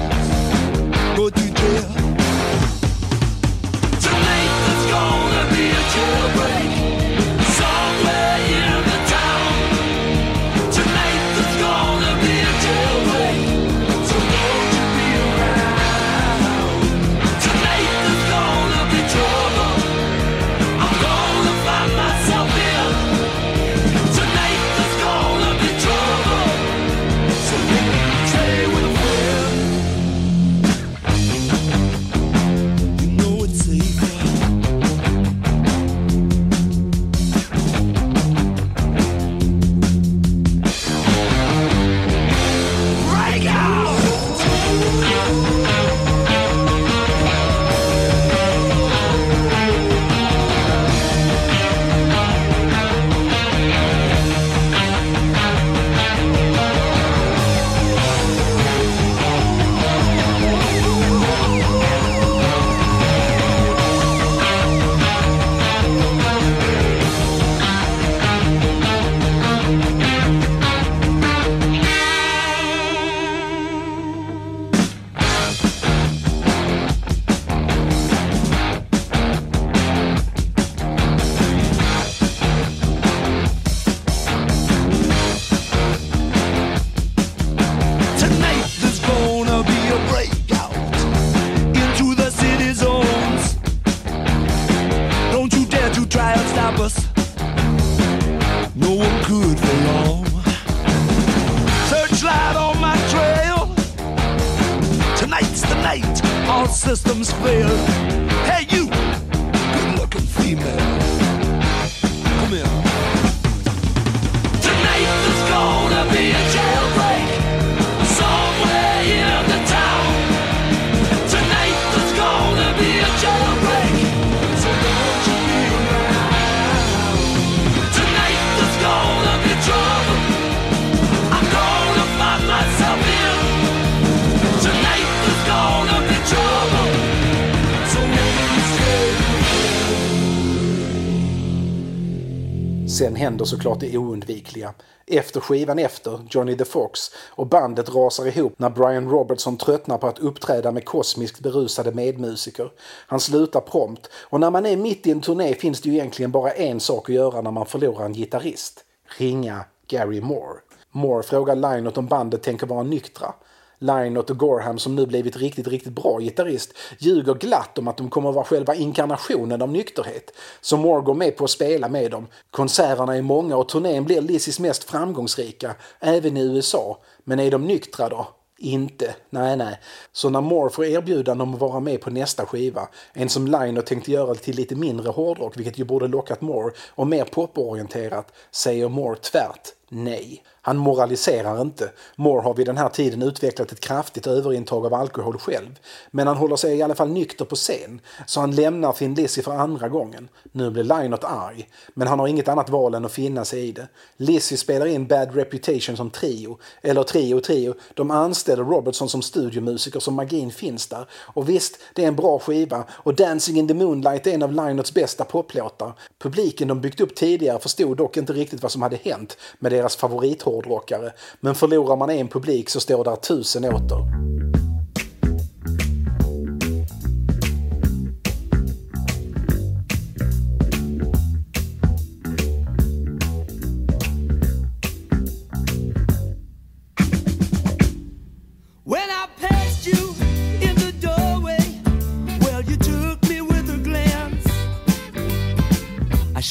händer 143.32 143.44
såklart 143.44 143.80
det 143.80 143.98
oundvikliga. 143.98 144.74
Efter 145.06 145.40
skivan 145.40 145.78
efter, 145.78 146.20
Johnny 146.30 146.56
the 146.56 146.64
Fox, 146.64 147.00
och 147.30 147.46
bandet 147.46 147.94
rasar 147.94 148.26
ihop 148.26 148.58
när 148.58 148.70
Brian 148.70 149.10
Robertson 149.10 149.56
tröttnar 149.56 149.98
på 149.98 150.06
att 150.06 150.18
uppträda 150.18 150.72
med 150.72 150.84
kosmiskt 150.84 151.40
berusade 151.40 151.92
medmusiker. 151.92 152.72
Han 153.06 153.20
slutar 153.20 153.60
prompt 153.60 154.10
och 154.14 154.40
när 154.40 154.50
man 154.50 154.66
är 154.66 154.76
mitt 154.76 155.06
i 155.06 155.10
en 155.10 155.20
turné 155.20 155.54
finns 155.54 155.80
det 155.80 155.88
ju 155.88 155.94
egentligen 155.94 156.30
bara 156.30 156.50
en 156.50 156.80
sak 156.80 157.08
att 157.08 157.14
göra 157.14 157.40
när 157.40 157.50
man 157.50 157.66
förlorar 157.66 158.04
en 158.04 158.12
gitarrist. 158.12 158.84
Ringa 159.18 159.64
Gary 159.86 160.20
Moore. 160.20 160.60
Moore 160.90 161.22
frågar 161.22 161.56
Lynott 161.56 161.98
om 161.98 162.06
bandet 162.06 162.42
tänker 162.42 162.66
vara 162.66 162.82
nyktra. 162.82 163.34
Lynott 163.82 164.30
och 164.30 164.38
Gorham 164.38 164.78
som 164.78 164.96
nu 164.96 165.06
blivit 165.06 165.36
riktigt, 165.36 165.66
riktigt 165.66 165.92
bra 165.92 166.18
gitarrist 166.20 166.72
ljuger 166.98 167.34
glatt 167.34 167.78
om 167.78 167.88
att 167.88 167.96
de 167.96 168.10
kommer 168.10 168.32
vara 168.32 168.44
själva 168.44 168.74
inkarnationen 168.74 169.62
av 169.62 169.72
nykterhet. 169.72 170.30
Så 170.60 170.76
Moore 170.76 171.02
går 171.02 171.14
med 171.14 171.36
på 171.36 171.44
att 171.44 171.50
spela 171.50 171.88
med 171.88 172.10
dem. 172.10 172.26
Konserterna 172.50 173.16
är 173.16 173.22
många 173.22 173.56
och 173.56 173.68
turnén 173.68 174.04
blir 174.04 174.20
Lizzys 174.20 174.60
mest 174.60 174.84
framgångsrika, 174.84 175.74
även 176.00 176.36
i 176.36 176.40
USA. 176.40 176.98
Men 177.24 177.40
är 177.40 177.50
de 177.50 177.66
nyktra 177.66 178.08
då? 178.08 178.26
Inte. 178.58 179.14
Nej, 179.30 179.56
nej. 179.56 179.80
Så 180.12 180.30
när 180.30 180.40
Moore 180.40 180.70
får 180.70 180.84
erbjudande 180.84 181.42
om 181.42 181.54
att 181.54 181.60
vara 181.60 181.80
med 181.80 182.00
på 182.00 182.10
nästa 182.10 182.46
skiva, 182.46 182.88
en 183.12 183.28
som 183.28 183.46
Lynott 183.46 183.86
tänkte 183.86 184.10
göra 184.10 184.34
till 184.34 184.56
lite 184.56 184.74
mindre 184.74 185.08
hårdrock, 185.08 185.56
vilket 185.56 185.78
ju 185.78 185.84
borde 185.84 186.08
lockat 186.08 186.40
Moore, 186.40 186.74
och 186.88 187.06
mer 187.06 187.24
poporienterat, 187.24 188.32
säger 188.50 188.88
Moore 188.88 189.16
tvärt 189.16 189.72
nej. 189.92 190.42
Han 190.64 190.76
moraliserar 190.76 191.60
inte. 191.60 191.90
Moore 192.16 192.42
har 192.42 192.54
vid 192.54 192.66
den 192.66 192.76
här 192.76 192.88
tiden 192.88 193.22
utvecklat 193.22 193.72
ett 193.72 193.80
kraftigt 193.80 194.26
överintag 194.26 194.86
av 194.86 194.94
alkohol 194.94 195.38
själv. 195.38 195.78
Men 196.10 196.26
han 196.26 196.36
håller 196.36 196.56
sig 196.56 196.76
i 196.76 196.82
alla 196.82 196.94
fall 196.94 197.10
nykter 197.10 197.44
på 197.44 197.56
scen. 197.56 198.00
Så 198.26 198.40
han 198.40 198.50
lämnar 198.50 198.92
Finn 198.92 199.14
Lizzy 199.14 199.42
för 199.42 199.52
andra 199.52 199.88
gången. 199.88 200.28
Nu 200.52 200.70
blir 200.70 200.82
Lynott 200.82 201.24
arg. 201.24 201.68
Men 201.94 202.08
han 202.08 202.18
har 202.18 202.26
inget 202.26 202.48
annat 202.48 202.70
val 202.70 202.94
än 202.94 203.04
att 203.04 203.12
finna 203.12 203.44
sig 203.44 203.68
i 203.68 203.72
det. 203.72 203.88
Lizzy 204.16 204.56
spelar 204.56 204.86
in 204.86 205.06
Bad 205.06 205.34
Reputation 205.34 205.96
som 205.96 206.10
trio. 206.10 206.58
Eller 206.82 207.02
trio 207.02 207.40
trio. 207.40 207.74
De 207.94 208.10
anställer 208.10 208.64
Robertson 208.64 209.08
som 209.08 209.22
studiomusiker 209.22 210.00
så 210.00 210.10
magin 210.10 210.50
finns 210.50 210.86
där. 210.86 211.06
Och 211.12 211.48
visst, 211.48 211.78
det 211.94 212.04
är 212.04 212.08
en 212.08 212.16
bra 212.16 212.38
skiva. 212.38 212.84
Och 212.90 213.14
Dancing 213.14 213.58
in 213.58 213.68
the 213.68 213.74
Moonlight 213.74 214.26
är 214.26 214.32
en 214.32 214.42
av 214.42 214.52
Lynotts 214.52 214.94
bästa 214.94 215.24
poplåtar. 215.24 215.92
Publiken 216.18 216.68
de 216.68 216.80
byggt 216.80 217.00
upp 217.00 217.14
tidigare 217.14 217.58
förstod 217.58 217.96
dock 217.96 218.16
inte 218.16 218.32
riktigt 218.32 218.62
vad 218.62 218.72
som 218.72 218.82
hade 218.82 218.96
hänt 218.96 219.36
med 219.58 219.72
det 219.72 219.81
deras 219.82 219.96
favorithårdrockare. 219.96 221.12
Men 221.40 221.54
förlorar 221.54 221.96
man 221.96 222.10
en 222.10 222.28
publik 222.28 222.70
så 222.70 222.80
står 222.80 223.04
där 223.04 223.16
tusen 223.16 223.64
åter. 223.64 224.32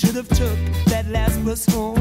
Should 0.02 0.16
have 0.16 0.30
took 0.30 0.58
that 0.86 1.06
last 1.12 1.44
bus 1.46 1.66
home. 1.66 2.01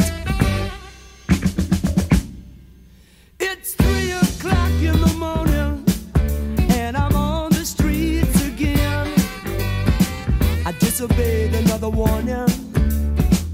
Disobeyed 11.01 11.55
another 11.55 11.89
warning. 11.89 12.45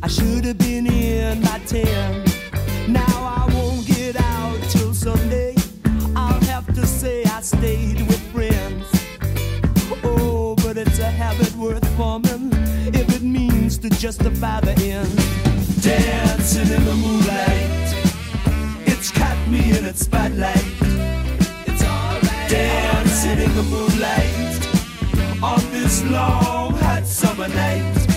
I 0.03 0.07
should 0.07 0.43
have 0.43 0.57
been 0.57 0.85
in 0.85 1.41
by 1.41 1.59
ten. 1.59 2.25
Now 2.89 3.05
I 3.07 3.49
won't 3.53 3.87
get 3.87 4.19
out 4.19 4.59
till 4.63 4.93
Sunday. 4.93 5.55
I'll 6.13 6.41
have 6.51 6.67
to 6.75 6.85
say 6.85 7.23
I 7.23 7.39
stayed 7.39 8.01
with 8.01 8.19
friends. 8.33 8.85
Oh, 10.03 10.55
but 10.57 10.75
it's 10.75 10.99
a 10.99 11.09
habit 11.09 11.55
worth 11.55 11.87
forming 11.95 12.51
if 12.93 13.15
it 13.15 13.21
means 13.21 13.77
to 13.77 13.89
justify 13.91 14.59
the 14.59 14.75
end. 14.83 15.15
Dancing 15.81 16.69
in 16.75 16.83
the 16.83 16.95
moonlight, 16.95 17.87
it's 18.87 19.09
caught 19.09 19.41
me 19.47 19.77
in 19.77 19.85
its 19.85 20.01
spotlight. 20.01 20.67
It's 21.65 21.81
alright. 21.81 22.49
Dancing 22.49 23.39
in 23.39 23.55
the 23.55 23.63
moonlight 23.63 24.36
on 25.43 25.59
this 25.71 26.03
long 26.03 26.71
hot 26.73 27.07
summer 27.07 27.47
night. 27.47 28.07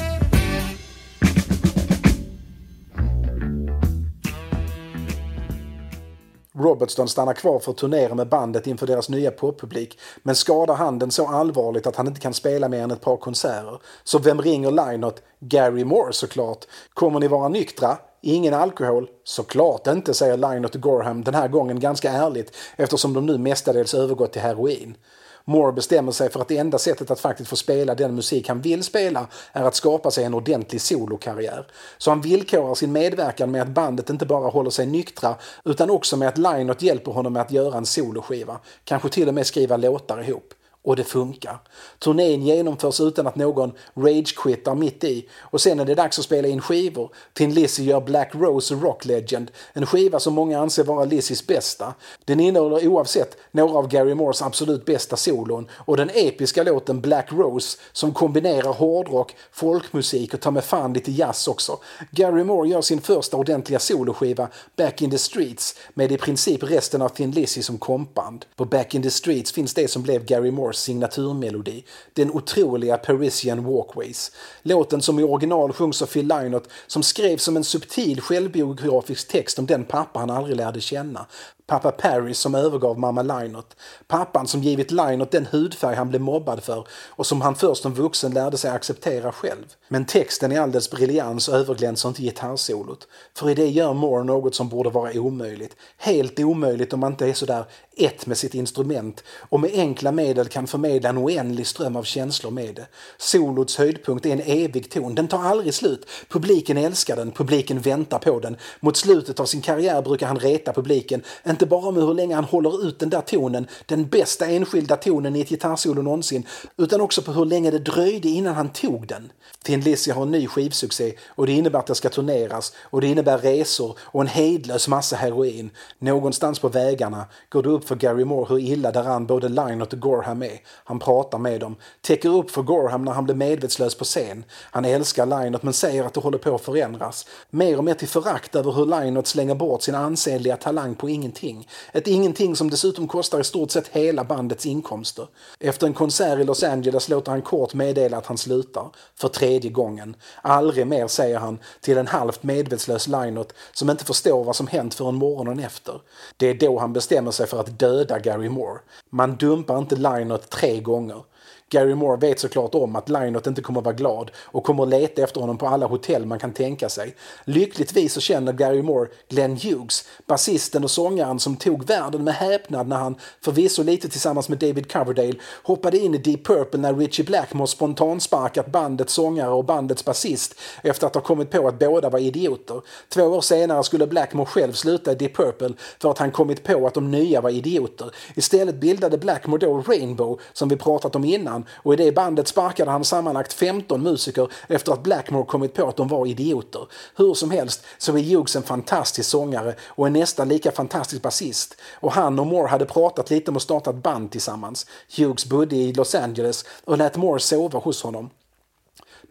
Robertson 6.54 7.08
stannar 7.08 7.32
kvar 7.32 7.58
för 7.58 7.70
att 7.70 7.76
turnera 7.76 8.14
med 8.14 8.28
bandet 8.28 8.66
inför 8.66 8.86
deras 8.86 9.08
nya 9.08 9.30
poppublik 9.30 9.98
men 10.22 10.34
skadar 10.34 10.74
handen 10.74 11.10
så 11.10 11.26
allvarligt 11.26 11.86
att 11.86 11.96
han 11.96 12.06
inte 12.06 12.20
kan 12.20 12.34
spela 12.34 12.68
mer 12.68 12.82
än 12.82 12.90
ett 12.90 13.00
par 13.00 13.16
konserter. 13.16 13.78
Så 14.04 14.18
vem 14.18 14.42
ringer 14.42 14.70
Lynott? 14.70 15.22
Gary 15.40 15.84
Moore 15.84 16.12
såklart. 16.12 16.64
Kommer 16.94 17.20
ni 17.20 17.28
vara 17.28 17.48
nyktra? 17.48 17.98
Ingen 18.22 18.54
alkohol? 18.54 19.08
Såklart 19.24 19.86
inte, 19.86 20.14
säger 20.14 20.36
Lynott 20.36 20.74
och 20.74 20.80
Gorham 20.80 21.24
den 21.24 21.34
här 21.34 21.48
gången 21.48 21.80
ganska 21.80 22.10
ärligt 22.10 22.56
eftersom 22.76 23.12
de 23.12 23.26
nu 23.26 23.38
mestadels 23.38 23.94
övergått 23.94 24.32
till 24.32 24.42
heroin. 24.42 24.96
Moore 25.44 25.72
bestämmer 25.72 26.12
sig 26.12 26.30
för 26.30 26.40
att 26.40 26.48
det 26.48 26.58
enda 26.58 26.78
sättet 26.78 27.10
att 27.10 27.20
faktiskt 27.20 27.50
få 27.50 27.56
spela 27.56 27.94
den 27.94 28.14
musik 28.14 28.48
han 28.48 28.60
vill 28.60 28.84
spela 28.84 29.26
är 29.52 29.64
att 29.64 29.74
skapa 29.74 30.10
sig 30.10 30.24
en 30.24 30.34
ordentlig 30.34 30.80
solokarriär. 30.80 31.66
Så 31.98 32.10
han 32.10 32.20
villkorar 32.20 32.74
sin 32.74 32.92
medverkan 32.92 33.50
med 33.50 33.62
att 33.62 33.68
bandet 33.68 34.10
inte 34.10 34.26
bara 34.26 34.48
håller 34.48 34.70
sig 34.70 34.86
nyktra 34.86 35.34
utan 35.64 35.90
också 35.90 36.16
med 36.16 36.28
att 36.28 36.38
Lynott 36.38 36.82
hjälper 36.82 37.12
honom 37.12 37.32
med 37.32 37.42
att 37.42 37.52
göra 37.52 37.78
en 37.78 37.86
soloskiva. 37.86 38.58
Kanske 38.84 39.08
till 39.08 39.28
och 39.28 39.34
med 39.34 39.46
skriva 39.46 39.76
låtar 39.76 40.28
ihop. 40.28 40.54
Och 40.82 40.96
det 40.96 41.04
funkar. 41.04 41.58
Turnén 41.98 42.42
genomförs 42.42 43.00
utan 43.00 43.26
att 43.26 43.36
någon 43.36 43.72
ragequittar 43.94 44.74
mitt 44.74 45.04
i 45.04 45.28
och 45.40 45.60
sen 45.60 45.80
är 45.80 45.84
det 45.84 45.94
dags 45.94 46.18
att 46.18 46.24
spela 46.24 46.48
in 46.48 46.60
skivor. 46.60 47.10
Tin 47.32 47.54
Lizzy 47.54 47.84
gör 47.84 48.00
Black 48.00 48.34
Rose 48.34 48.74
Rock 48.74 49.04
Legend, 49.04 49.50
en 49.72 49.86
skiva 49.86 50.20
som 50.20 50.34
många 50.34 50.60
anser 50.60 50.84
vara 50.84 51.04
Lizzys 51.04 51.46
bästa. 51.46 51.94
Den 52.24 52.40
innehåller 52.40 52.88
oavsett 52.88 53.36
några 53.50 53.78
av 53.78 53.88
Gary 53.88 54.14
Moores 54.14 54.42
absolut 54.42 54.84
bästa 54.84 55.16
solon 55.16 55.68
och 55.72 55.96
den 55.96 56.10
episka 56.14 56.62
låten 56.62 57.00
Black 57.00 57.32
Rose 57.32 57.78
som 57.92 58.14
kombinerar 58.14 58.72
hårdrock, 58.72 59.36
folkmusik 59.52 60.34
och 60.34 60.40
ta 60.40 60.50
med 60.50 60.64
fan 60.64 60.92
lite 60.92 61.12
jazz 61.12 61.48
också. 61.48 61.78
Gary 62.10 62.44
Moore 62.44 62.68
gör 62.68 62.80
sin 62.80 63.00
första 63.00 63.36
ordentliga 63.36 63.78
soloskiva 63.78 64.48
Back 64.76 65.02
in 65.02 65.10
the 65.10 65.18
Streets 65.18 65.76
med 65.94 66.12
i 66.12 66.16
princip 66.16 66.62
resten 66.62 67.02
av 67.02 67.08
Thin 67.08 67.30
Lizzy 67.30 67.62
som 67.62 67.78
kompband. 67.78 68.44
På 68.56 68.64
Back 68.64 68.94
in 68.94 69.02
the 69.02 69.10
Streets 69.10 69.52
finns 69.52 69.74
det 69.74 69.88
som 69.88 70.02
blev 70.02 70.24
Gary 70.24 70.50
Moores 70.70 70.82
signaturmelodi, 70.82 71.84
den 72.14 72.30
otroliga 72.30 72.96
Parisian 72.96 73.64
Walkways. 73.64 74.30
Låten 74.62 75.02
som 75.02 75.18
i 75.18 75.22
original 75.22 75.72
sjungs 75.72 76.02
av 76.02 76.06
Phil 76.06 76.28
Lynott 76.28 76.68
som 76.86 77.02
skrevs 77.02 77.42
som 77.42 77.56
en 77.56 77.64
subtil 77.64 78.20
självbiografisk 78.20 79.28
text 79.28 79.58
om 79.58 79.66
den 79.66 79.84
pappa 79.84 80.18
han 80.18 80.30
aldrig 80.30 80.56
lärde 80.56 80.80
känna. 80.80 81.26
Pappa 81.70 81.90
Paris 81.90 82.38
som 82.38 82.54
övergav 82.54 82.98
mamma 82.98 83.22
Lynott. 83.22 83.76
Pappan 84.06 84.46
som 84.46 84.62
givit 84.62 84.90
Lynott 84.90 85.30
den 85.30 85.46
hudfärg 85.46 85.96
han 85.96 86.08
blev 86.08 86.20
mobbad 86.20 86.62
för 86.62 86.86
och 86.90 87.26
som 87.26 87.40
han 87.40 87.54
först 87.54 87.82
som 87.82 87.94
vuxen 87.94 88.34
lärde 88.34 88.56
sig 88.56 88.70
acceptera 88.70 89.32
själv. 89.32 89.64
Men 89.88 90.04
texten 90.04 90.52
i 90.52 90.58
all 90.58 90.72
dess 90.72 90.90
briljans 90.90 91.48
överglänser 91.48 92.08
inte 92.08 92.22
gitarrsolot. 92.22 93.08
För 93.34 93.50
i 93.50 93.54
det 93.54 93.68
gör 93.68 93.92
Moore 93.92 94.24
något 94.24 94.54
som 94.54 94.68
borde 94.68 94.90
vara 94.90 95.12
omöjligt. 95.12 95.76
Helt 95.96 96.40
omöjligt 96.40 96.92
om 96.92 97.00
man 97.00 97.12
inte 97.12 97.26
är 97.26 97.32
sådär 97.32 97.64
ett 97.96 98.26
med 98.26 98.38
sitt 98.38 98.54
instrument 98.54 99.24
och 99.36 99.60
med 99.60 99.70
enkla 99.74 100.12
medel 100.12 100.48
kan 100.48 100.66
förmedla 100.66 101.08
en 101.08 101.18
oändlig 101.18 101.66
ström 101.66 101.96
av 101.96 102.02
känslor 102.02 102.50
med 102.50 102.74
det. 102.74 102.86
Solots 103.18 103.76
höjdpunkt 103.76 104.26
är 104.26 104.32
en 104.32 104.40
evig 104.40 104.90
ton, 104.90 105.14
den 105.14 105.28
tar 105.28 105.42
aldrig 105.42 105.74
slut. 105.74 106.06
Publiken 106.28 106.76
älskar 106.76 107.16
den, 107.16 107.30
publiken 107.30 107.80
väntar 107.80 108.18
på 108.18 108.40
den. 108.40 108.56
Mot 108.80 108.96
slutet 108.96 109.40
av 109.40 109.44
sin 109.44 109.60
karriär 109.60 110.02
brukar 110.02 110.26
han 110.26 110.38
reta 110.38 110.72
publiken, 110.72 111.22
inte 111.60 111.70
bara 111.70 111.90
med 111.90 112.02
hur 112.02 112.14
länge 112.14 112.34
han 112.34 112.44
håller 112.44 112.86
ut 112.86 112.98
den 112.98 113.10
där 113.10 113.20
tonen, 113.20 113.66
den 113.86 114.08
bästa 114.08 114.46
enskilda 114.46 114.96
tonen 114.96 115.36
i 115.36 115.40
ett 115.40 115.48
gitarrsolo 115.48 116.02
någonsin, 116.02 116.46
utan 116.76 117.00
också 117.00 117.22
på 117.22 117.32
hur 117.32 117.44
länge 117.44 117.70
det 117.70 117.78
dröjde 117.78 118.28
innan 118.28 118.54
han 118.54 118.68
tog 118.68 119.06
den. 119.06 119.32
Thin 119.64 119.80
Lizzy 119.80 120.10
har 120.10 120.22
en 120.22 120.30
ny 120.30 120.46
skivsuccé 120.46 121.12
och 121.28 121.46
det 121.46 121.52
innebär 121.52 121.78
att 121.78 121.86
det 121.86 121.94
ska 121.94 122.08
turneras 122.08 122.72
och 122.82 123.00
det 123.00 123.06
innebär 123.06 123.38
resor 123.38 123.98
och 124.00 124.20
en 124.20 124.26
hejdlös 124.26 124.88
massa 124.88 125.16
heroin. 125.16 125.70
Någonstans 125.98 126.58
på 126.58 126.68
vägarna 126.68 127.24
går 127.50 127.62
det 127.62 127.68
upp 127.68 127.88
för 127.88 127.96
Gary 127.96 128.24
Moore 128.24 128.46
hur 128.48 128.58
illa 128.58 128.92
däran 128.92 129.26
både 129.26 129.48
Lynott 129.48 129.92
och 129.92 130.00
Gorham 130.00 130.42
är. 130.42 130.60
Han 130.84 130.98
pratar 130.98 131.38
med 131.38 131.60
dem, 131.60 131.76
täcker 132.00 132.28
upp 132.28 132.50
för 132.50 132.62
Gorham 132.62 133.04
när 133.04 133.12
han 133.12 133.24
blir 133.24 133.34
medvetslös 133.34 133.94
på 133.94 134.04
scen. 134.04 134.44
Han 134.50 134.84
älskar 134.84 135.26
Lynott 135.26 135.62
men 135.62 135.72
säger 135.72 136.04
att 136.04 136.14
det 136.14 136.20
håller 136.20 136.38
på 136.38 136.54
att 136.54 136.60
förändras. 136.60 137.26
Mer 137.50 137.78
och 137.78 137.84
mer 137.84 137.94
till 137.94 138.08
förakt 138.08 138.54
över 138.54 138.72
hur 138.72 138.86
Lynott 138.86 139.26
slänger 139.26 139.54
bort 139.54 139.82
sin 139.82 139.94
ansenliga 139.94 140.56
talang 140.56 140.94
på 140.94 141.08
ingenting. 141.08 141.49
Ett 141.92 142.06
ingenting 142.06 142.56
som 142.56 142.70
dessutom 142.70 143.08
kostar 143.08 143.40
i 143.40 143.44
stort 143.44 143.70
sett 143.70 143.88
hela 143.88 144.24
bandets 144.24 144.66
inkomster. 144.66 145.26
Efter 145.60 145.86
en 145.86 145.94
konsert 145.94 146.38
i 146.38 146.44
Los 146.44 146.62
Angeles 146.62 147.08
låter 147.08 147.30
han 147.30 147.42
kort 147.42 147.74
meddela 147.74 148.16
att 148.16 148.26
han 148.26 148.38
slutar. 148.38 148.90
För 149.14 149.28
tredje 149.28 149.70
gången. 149.70 150.16
Aldrig 150.42 150.86
mer, 150.86 151.08
säger 151.08 151.38
han 151.38 151.58
till 151.80 151.98
en 151.98 152.06
halvt 152.06 152.42
medvetslös 152.42 153.08
Lynott 153.08 153.52
som 153.72 153.90
inte 153.90 154.04
förstår 154.04 154.44
vad 154.44 154.56
som 154.56 154.66
hänt 154.66 154.94
förrän 154.94 155.14
morgonen 155.14 155.58
efter. 155.58 156.00
Det 156.36 156.46
är 156.46 156.54
då 156.54 156.78
han 156.78 156.92
bestämmer 156.92 157.30
sig 157.30 157.46
för 157.46 157.60
att 157.60 157.78
döda 157.78 158.18
Gary 158.18 158.48
Moore. 158.48 158.80
Man 159.10 159.36
dumpar 159.36 159.78
inte 159.78 159.96
Lynott 159.96 160.50
tre 160.50 160.80
gånger. 160.80 161.22
Gary 161.70 161.94
Moore 161.94 162.16
vet 162.16 162.40
såklart 162.40 162.74
om 162.74 162.96
att 162.96 163.08
Lynott 163.08 163.46
inte 163.46 163.62
kommer 163.62 163.80
vara 163.80 163.94
glad 163.94 164.30
och 164.36 164.64
kommer 164.64 164.86
leta 164.86 165.22
efter 165.22 165.40
honom 165.40 165.58
på 165.58 165.66
alla 165.66 165.86
hotell 165.86 166.26
man 166.26 166.38
kan 166.38 166.52
tänka 166.52 166.88
sig. 166.88 167.14
Lyckligtvis 167.44 168.12
så 168.12 168.20
känner 168.20 168.52
Gary 168.52 168.82
Moore 168.82 169.08
Glenn 169.28 169.56
Hughes, 169.56 170.04
basisten 170.26 170.84
och 170.84 170.90
sångaren 170.90 171.40
som 171.40 171.56
tog 171.56 171.84
världen 171.84 172.24
med 172.24 172.34
häpnad 172.34 172.88
när 172.88 172.96
han, 172.96 173.14
förvisso 173.40 173.82
lite 173.82 174.08
tillsammans 174.08 174.48
med 174.48 174.58
David 174.58 174.92
Coverdale, 174.92 175.34
hoppade 175.62 175.98
in 175.98 176.14
i 176.14 176.18
Deep 176.18 176.46
Purple 176.46 176.80
när 176.80 176.94
Richie 176.94 177.24
Blackmore 177.24 177.66
spontansparkat 177.66 178.66
bandets 178.66 179.12
sångare 179.12 179.50
och 179.50 179.64
bandets 179.64 180.04
basist 180.04 180.60
efter 180.82 181.06
att 181.06 181.14
ha 181.14 181.22
kommit 181.22 181.50
på 181.50 181.68
att 181.68 181.78
båda 181.78 182.10
var 182.10 182.18
idioter. 182.18 182.80
Två 183.08 183.22
år 183.22 183.40
senare 183.40 183.84
skulle 183.84 184.06
Blackmore 184.06 184.46
själv 184.46 184.72
sluta 184.72 185.12
i 185.12 185.14
Deep 185.14 185.36
Purple 185.36 185.72
för 185.98 186.10
att 186.10 186.18
han 186.18 186.30
kommit 186.30 186.62
på 186.62 186.86
att 186.86 186.94
de 186.94 187.10
nya 187.10 187.40
var 187.40 187.50
idioter. 187.50 188.10
Istället 188.34 188.74
bildade 188.80 189.18
Blackmore 189.18 189.66
då 189.66 189.80
Rainbow, 189.80 190.40
som 190.52 190.68
vi 190.68 190.76
pratat 190.76 191.16
om 191.16 191.24
innan, 191.24 191.59
och 191.72 191.94
i 191.94 191.96
det 191.96 192.12
bandet 192.12 192.48
sparkade 192.48 192.90
han 192.90 193.04
sammanlagt 193.04 193.52
15 193.52 194.02
musiker 194.02 194.48
efter 194.68 194.92
att 194.92 195.02
Blackmore 195.02 195.46
kommit 195.46 195.74
på 195.74 195.88
att 195.88 195.96
de 195.96 196.08
var 196.08 196.26
idioter. 196.26 196.88
Hur 197.16 197.34
som 197.34 197.50
helst 197.50 197.84
så 197.98 198.16
är 198.16 198.22
Hughes 198.22 198.56
en 198.56 198.62
fantastisk 198.62 199.30
sångare 199.30 199.74
och 199.82 200.06
en 200.06 200.12
nästan 200.12 200.48
lika 200.48 200.72
fantastisk 200.72 201.22
basist. 201.22 201.76
Och 201.94 202.12
han 202.12 202.38
och 202.38 202.46
Moore 202.46 202.68
hade 202.68 202.86
pratat 202.86 203.30
lite 203.30 203.50
om 203.50 203.56
att 203.56 203.62
starta 203.62 203.90
ett 203.90 203.96
band 203.96 204.30
tillsammans. 204.30 204.86
Hughes 205.16 205.46
bodde 205.46 205.76
i 205.76 205.92
Los 205.92 206.14
Angeles 206.14 206.64
och 206.84 206.98
lät 206.98 207.16
Moore 207.16 207.40
sova 207.40 207.78
hos 207.78 208.02
honom. 208.02 208.30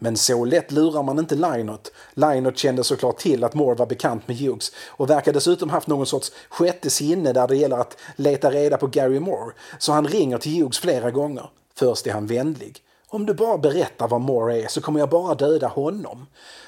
Men 0.02 0.16
så 0.16 0.44
lätt 0.44 0.72
lurar 0.72 1.02
man 1.02 1.18
inte 1.18 1.34
Lynott. 1.34 1.92
Lynott 2.14 2.58
kände 2.58 2.84
såklart 2.84 3.18
till 3.18 3.44
att 3.44 3.54
Moore 3.54 3.74
var 3.74 3.86
bekant 3.86 4.28
med 4.28 4.36
Hughes 4.36 4.72
och 4.88 5.10
verkar 5.10 5.32
dessutom 5.32 5.70
haft 5.70 5.86
någon 5.86 6.06
sorts 6.06 6.32
sjätte 6.48 6.90
sinne 6.90 7.32
där 7.32 7.48
det 7.48 7.56
gäller 7.56 7.76
att 7.76 7.96
leta 8.16 8.50
reda 8.50 8.76
på 8.76 8.86
Gary 8.86 9.20
Moore. 9.20 9.54
Så 9.78 9.92
han 9.92 10.08
ringer 10.08 10.38
till 10.38 10.62
Hughes 10.62 10.78
flera 10.78 11.10
gånger. 11.10 11.50
Först 11.80 12.06
är 12.06 12.12
han 12.12 12.26
vänlig. 12.26 12.78
Om 13.08 13.26
du 13.26 13.34
bara 13.34 13.58
berättar 13.58 14.08
vad 14.08 14.20
Moore 14.20 14.62
är 14.62 14.68
så 14.68 14.80
kommer 14.80 15.00
jag 15.00 15.08
bara 15.08 15.34
döda 15.34 15.68
honom. 15.68 16.26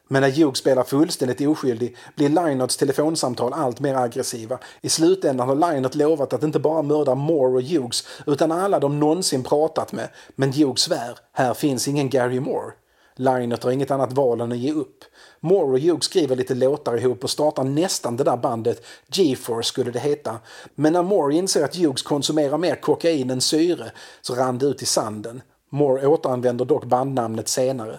Men 0.08 0.22
när 0.22 0.30
Hugh 0.30 0.52
spelar 0.52 0.84
fullständigt 0.84 1.40
oskyldig 1.40 1.96
blir 2.16 2.28
Lynotts 2.28 2.76
telefonsamtal 2.76 3.52
allt 3.52 3.80
mer 3.80 3.94
aggressiva. 3.94 4.58
I 4.80 4.88
slutändan 4.88 5.48
har 5.48 5.72
Lynott 5.72 5.94
lovat 5.94 6.32
att 6.32 6.42
inte 6.42 6.58
bara 6.58 6.82
mörda 6.82 7.14
Moore 7.14 7.56
och 7.56 7.62
Hughes 7.62 8.06
utan 8.26 8.52
alla 8.52 8.80
de 8.80 9.00
någonsin 9.00 9.42
pratat 9.42 9.92
med. 9.92 10.08
Men 10.34 10.52
Hughes 10.52 10.80
svär, 10.80 11.18
här 11.32 11.54
finns 11.54 11.88
ingen 11.88 12.10
Gary 12.10 12.40
Moore. 12.40 12.72
Lynott 13.16 13.64
har 13.64 13.70
inget 13.70 13.90
annat 13.90 14.12
val 14.12 14.40
än 14.40 14.52
att 14.52 14.58
ge 14.58 14.72
upp. 14.72 15.04
Moore 15.40 15.72
och 15.72 15.80
Hughes 15.80 16.04
skriver 16.04 16.36
lite 16.36 16.54
låtar 16.54 16.96
ihop 16.96 17.24
och 17.24 17.30
startar 17.30 17.64
nästan 17.64 18.16
det 18.16 18.24
där 18.24 18.36
bandet, 18.36 18.86
G-Force 19.08 19.68
skulle 19.68 19.90
det 19.90 19.98
heta. 19.98 20.38
Men 20.74 20.92
när 20.92 21.02
Moore 21.02 21.34
inser 21.34 21.64
att 21.64 21.76
Hughes 21.76 22.02
konsumerar 22.02 22.58
mer 22.58 22.74
kokain 22.74 23.30
än 23.30 23.40
syre 23.40 23.92
så 24.20 24.34
rann 24.34 24.58
det 24.58 24.66
ut 24.66 24.82
i 24.82 24.86
sanden. 24.86 25.42
Moore 25.70 26.06
återanvänder 26.06 26.64
dock 26.64 26.84
bandnamnet 26.84 27.48
senare. 27.48 27.98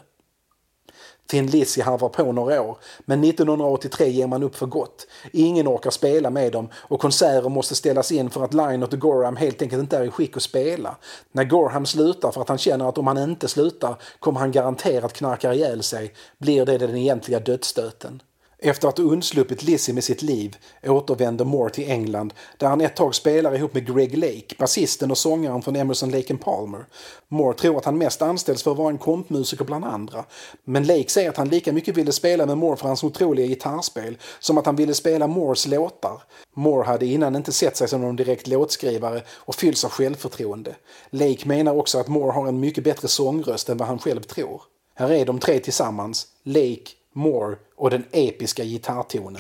Thin 1.27 1.47
Lizzy 1.47 1.81
harvar 1.81 2.09
på 2.09 2.31
några 2.31 2.62
år, 2.62 2.77
men 3.05 3.23
1983 3.23 4.09
ger 4.09 4.27
man 4.27 4.43
upp 4.43 4.55
för 4.55 4.65
gott. 4.65 5.07
Ingen 5.31 5.67
orkar 5.67 5.89
spela 5.89 6.29
med 6.29 6.51
dem 6.51 6.69
och 6.75 6.99
konserter 6.99 7.49
måste 7.49 7.75
ställas 7.75 8.12
in 8.12 8.29
för 8.29 8.43
att 8.43 8.53
Lynott 8.53 8.93
och 8.93 8.99
Gorham 8.99 9.36
helt 9.36 9.62
enkelt 9.62 9.81
inte 9.81 9.97
är 9.97 10.03
i 10.03 10.09
skick 10.09 10.38
att 10.38 10.43
spela. 10.43 10.95
När 11.31 11.43
Gorham 11.43 11.86
slutar 11.86 12.31
för 12.31 12.41
att 12.41 12.49
han 12.49 12.57
känner 12.57 12.89
att 12.89 12.97
om 12.97 13.07
han 13.07 13.17
inte 13.17 13.47
slutar 13.47 13.95
kommer 14.19 14.39
han 14.39 14.51
garanterat 14.51 15.13
knarka 15.13 15.53
ihjäl 15.53 15.83
sig 15.83 16.13
blir 16.38 16.65
det 16.65 16.77
den 16.77 16.95
egentliga 16.95 17.39
dödsstöten. 17.39 18.21
Efter 18.65 18.88
att 18.88 18.97
ha 18.97 19.06
undsluppit 19.06 19.63
Lizzie 19.63 19.93
med 19.93 20.04
sitt 20.04 20.21
liv 20.21 20.58
återvänder 20.84 21.45
Moore 21.45 21.69
till 21.69 21.91
England 21.91 22.34
där 22.58 22.67
han 22.67 22.82
ett 22.82 22.95
tag 22.95 23.15
spelar 23.15 23.56
ihop 23.56 23.73
med 23.73 23.95
Greg 23.95 24.17
Lake, 24.17 24.56
basisten 24.58 25.12
och 25.12 25.17
sångaren 25.17 25.62
från 25.62 25.76
Emerson 25.76 26.12
Lake 26.12 26.34
and 26.34 26.41
Palmer. 26.41 26.86
Moore 27.28 27.58
tror 27.58 27.78
att 27.78 27.86
han 27.86 27.97
mest 27.97 28.21
anställs 28.21 28.63
för 28.63 28.71
att 28.71 28.78
vara 28.78 28.89
en 28.89 28.97
kompmusiker 28.97 29.65
bland 29.65 29.86
andra. 29.86 30.26
Men 30.63 30.88
Lake 30.88 31.10
säger 31.10 31.30
att 31.30 31.38
han 31.38 31.49
lika 31.49 31.73
mycket 31.73 31.97
ville 31.97 32.12
spela 32.12 32.45
med 32.45 32.58
Moore 32.58 32.78
för 32.78 32.88
hans 32.88 33.04
otroliga 33.04 33.47
gitarrspel 33.47 34.17
som 34.39 34.58
att 34.58 34.65
han 34.65 34.76
ville 34.76 34.93
spela 34.93 35.28
Moores 35.28 35.67
låtar. 35.67 36.23
Moore 36.56 36.86
hade 36.86 37.06
innan 37.06 37.36
inte 37.36 37.52
sett 37.52 37.78
sig 37.78 37.88
som 37.88 38.02
någon 38.02 38.15
direkt 38.15 38.47
låtskrivare 38.47 39.21
och 39.30 39.56
fylls 39.56 39.86
av 39.86 39.91
självförtroende. 39.91 40.76
Lake 41.10 41.47
menar 41.47 41.78
också 41.78 41.99
att 41.99 42.08
Moore 42.08 42.32
har 42.32 42.47
en 42.47 42.60
mycket 42.60 42.84
bättre 42.84 43.08
sångröst 43.08 43.69
än 43.69 43.78
vad 43.78 43.88
han 43.88 43.99
själv 43.99 44.21
tror. 44.21 44.62
Här 44.95 45.12
är 45.12 45.26
de 45.26 45.39
tre 45.39 45.60
tillsammans, 45.60 46.28
Lake, 46.43 46.89
Moore 47.13 47.56
och 47.76 47.89
den 47.89 48.04
episka 48.12 48.63
gitarrtonen. 48.63 49.38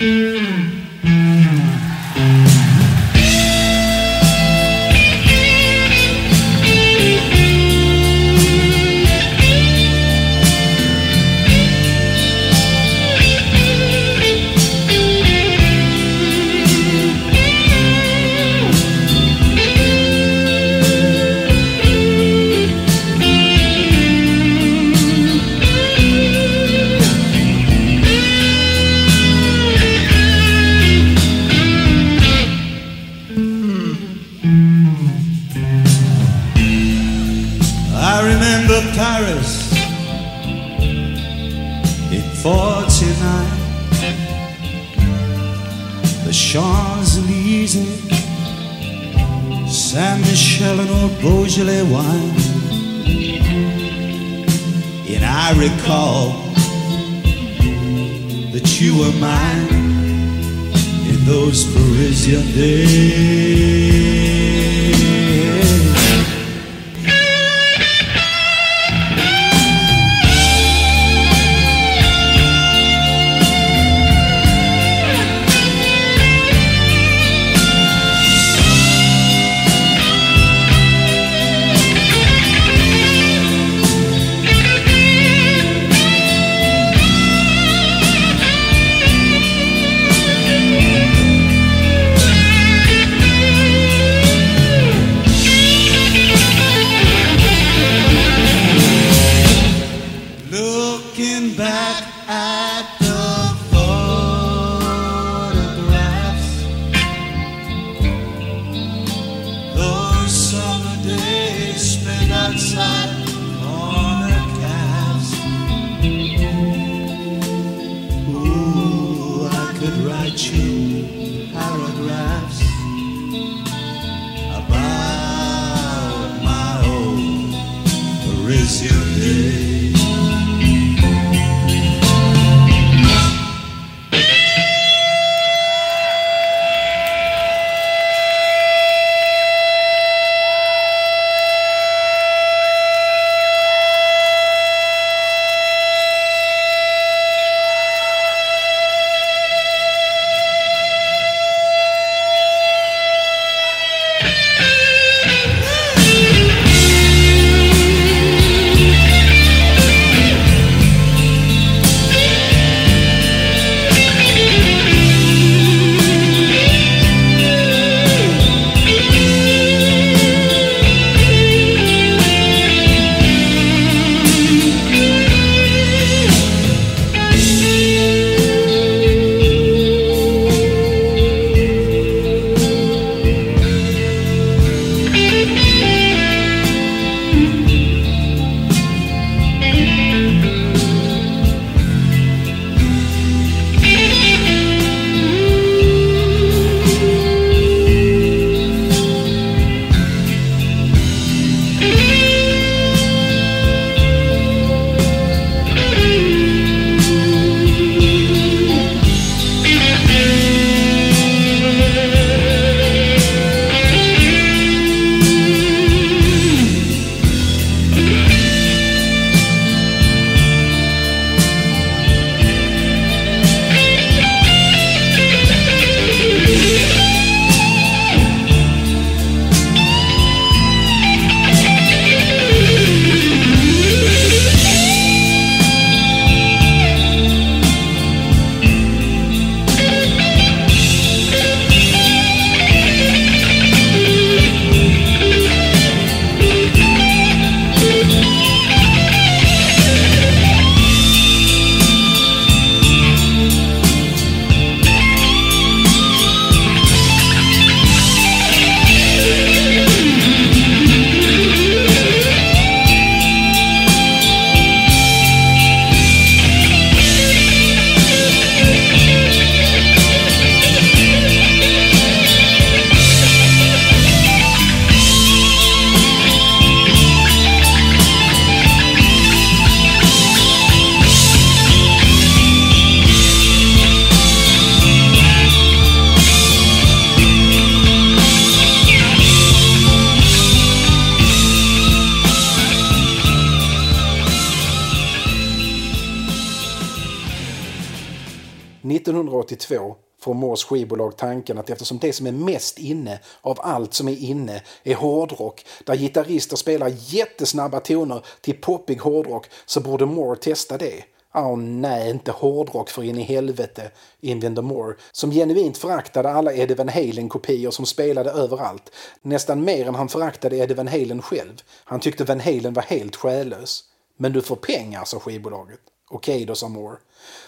1982 299.65 300.03
får 300.23 300.33
Moores 300.33 300.63
skivbolag 300.63 301.17
tanken 301.17 301.57
att 301.57 301.69
eftersom 301.69 301.97
det 301.97 302.13
som 302.13 302.27
är 302.27 302.31
mest 302.31 302.79
inne 302.79 303.19
av 303.41 303.59
allt 303.61 303.93
som 303.93 304.07
är 304.07 304.17
inne 304.17 304.61
är 304.83 304.95
hårdrock 304.95 305.65
där 305.85 305.95
gitarrister 305.95 306.55
spelar 306.55 306.93
jättesnabba 306.97 307.79
toner 307.79 308.25
till 308.41 308.61
poppig 308.61 309.01
hårdrock 309.01 309.47
så 309.65 309.81
borde 309.81 310.05
Moore 310.05 310.39
testa 310.39 310.77
det. 310.77 311.03
Åh 311.35 311.57
nej, 311.57 312.09
inte 312.09 312.31
hårdrock 312.31 312.89
för 312.89 313.03
in 313.03 313.17
i 313.17 313.23
helvete, 313.23 313.91
invänder 314.21 314.61
Moore, 314.61 314.95
som 315.11 315.31
genuint 315.31 315.77
föraktade 315.77 316.29
alla 316.29 316.53
Eddie 316.53 316.75
Van 316.75 316.89
Halen-kopior 316.89 317.71
som 317.71 317.85
spelade 317.85 318.31
överallt. 318.31 318.91
Nästan 319.21 319.63
mer 319.63 319.87
än 319.87 319.95
han 319.95 320.09
föraktade 320.09 320.57
Eddie 320.57 320.73
Van 320.73 320.87
Halen 320.87 321.21
själv. 321.21 321.61
Han 321.83 321.99
tyckte 321.99 322.23
Van 322.23 322.39
Halen 322.39 322.73
var 322.73 322.83
helt 322.83 323.15
själlös. 323.15 323.83
Men 324.17 324.33
du 324.33 324.41
får 324.41 324.55
pengar, 324.55 325.05
sa 325.05 325.19
skivbolaget. 325.19 325.79
Okej 326.09 326.45
då, 326.45 326.55
sa 326.55 326.67
Moore. 326.67 326.97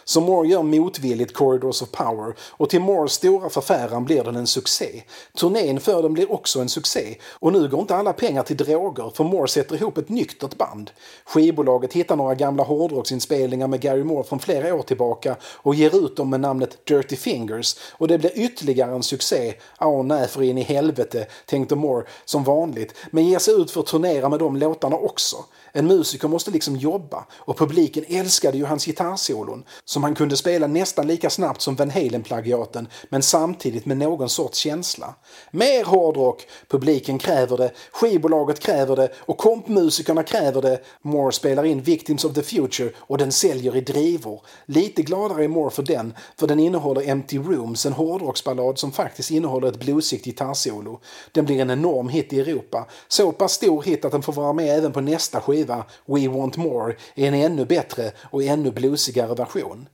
Så 0.08 0.22
Moore 0.22 0.48
gör 0.48 0.63
motvilligt 0.63 1.34
Corridors 1.34 1.82
of 1.82 1.91
Power 1.91 2.36
och 2.50 2.70
till 2.70 2.82
Moores 2.82 3.12
stora 3.12 3.50
förfäran 3.50 4.06
blir 4.06 4.24
den 4.24 4.36
en 4.36 4.48
succé. 4.48 5.04
Turnén 5.38 5.80
för 5.80 6.02
den 6.02 6.13
blir 6.13 6.32
också 6.32 6.60
en 6.60 6.70
succé 6.70 7.15
och 7.32 7.54
nu 7.54 7.68
går 7.68 7.82
inte 7.82 7.96
alla 7.96 8.13
pengar 8.13 8.44
till 8.44 8.58
droger 8.58 9.12
för 9.15 9.24
Moore 9.24 9.48
sätter 9.48 9.76
ihop 9.76 9.98
ett 9.98 10.10
nyktert 10.10 10.58
band. 10.58 10.91
Skivbolaget 11.26 11.94
hittar 11.94 12.15
några 12.15 12.36
gamla 12.36 12.63
hårdrocksinspelningar 12.63 13.68
med 13.68 13.82
Gary 13.82 14.04
Moore 14.04 14.24
från 14.24 14.39
flera 14.39 14.76
år 14.76 14.82
tillbaka 14.82 15.36
och 15.44 15.76
ger 15.76 16.06
ut 16.06 16.18
dem 16.18 16.30
med 16.30 16.39
namnet 16.39 16.86
Dirty 16.88 17.15
Fingers 17.15 17.76
och 17.91 18.08
det 18.08 18.18
blir 18.18 18.39
ytterligare 18.39 18.96
en 18.96 19.04
succé. 19.04 19.54
Åh 19.80 20.04
nej, 20.04 20.28
för 20.28 20.41
in 20.41 20.58
i 20.58 20.63
helvete, 20.63 21.28
tänkte 21.46 21.76
Moore 21.76 22.06
som 22.26 22.44
vanligt, 22.44 22.96
men 23.12 23.26
ger 23.26 23.39
sig 23.39 23.54
ut 23.54 23.72
för 23.72 23.80
att 23.80 23.88
turnera 23.88 24.30
med 24.30 24.39
de 24.39 24.58
låtarna 24.58 24.96
också. 24.96 25.38
En 25.72 25.88
musiker 25.88 26.28
måste 26.28 26.52
liksom 26.52 26.76
jobba 26.76 27.26
och 27.34 27.58
publiken 27.58 28.06
älskade 28.08 28.58
ju 28.58 28.65
hans 28.65 28.86
gitarrsolon 28.86 29.63
som 29.96 30.04
han 30.04 30.16
kunde 30.16 30.38
spela 30.38 30.68
nästan 30.68 31.08
lika 31.08 31.30
snabbt 31.30 31.62
som 31.62 31.76
Van 31.76 31.90
Halen-plagiaten 31.90 32.88
men 33.10 33.24
samtidigt 33.24 33.86
med 33.86 33.98
någon 33.98 34.30
sorts 34.30 34.58
känsla. 34.58 35.16
Mer 35.52 35.84
hårdrock! 35.84 36.48
Publiken 36.68 37.18
kräver 37.18 37.58
det, 37.58 37.72
skivbolaget 37.92 38.60
kräver 38.60 38.96
det 38.96 39.10
och 39.18 39.38
kompmusikerna 39.38 40.24
kräver 40.24 40.62
det. 40.62 40.80
Moore 41.02 41.32
spelar 41.32 41.66
in 41.66 41.82
Victims 41.82 42.26
of 42.26 42.34
the 42.34 42.42
Future 42.42 42.90
och 42.98 43.18
den 43.18 43.32
säljer 43.32 43.76
i 43.76 43.82
drivor. 43.82 44.42
Lite 44.66 45.02
gladare 45.02 45.44
är 45.44 45.48
Moore 45.48 45.72
för 45.72 45.84
den, 45.84 46.14
för 46.40 46.48
den 46.48 46.60
innehåller 46.60 47.10
Empty 47.10 47.38
Rooms, 47.38 47.86
en 47.86 47.94
hårdrocksballad 47.94 48.80
som 48.80 48.92
faktiskt 48.92 49.32
innehåller 49.32 49.68
ett 49.68 49.80
bluesigt 49.80 50.26
gitarrsolo. 50.26 51.00
Den 51.32 51.46
blir 51.46 51.62
en 51.62 51.72
enorm 51.72 52.10
hit 52.10 52.34
i 52.34 52.40
Europa. 52.40 52.88
Så 53.08 53.32
pass 53.32 53.54
stor 53.54 53.84
hit 53.84 54.06
att 54.06 54.12
den 54.12 54.22
får 54.22 54.34
vara 54.34 54.54
med 54.54 54.78
även 54.78 54.92
på 54.92 55.02
nästa 55.02 55.42
skiva, 55.42 55.86
We 56.06 56.28
Want 56.28 56.58
More, 56.58 56.96
i 57.16 57.26
en 57.26 57.34
ännu 57.34 57.66
bättre 57.66 58.12
och 58.32 58.44
ännu 58.44 58.72
bluesigare 58.72 59.36
version. 59.36 59.85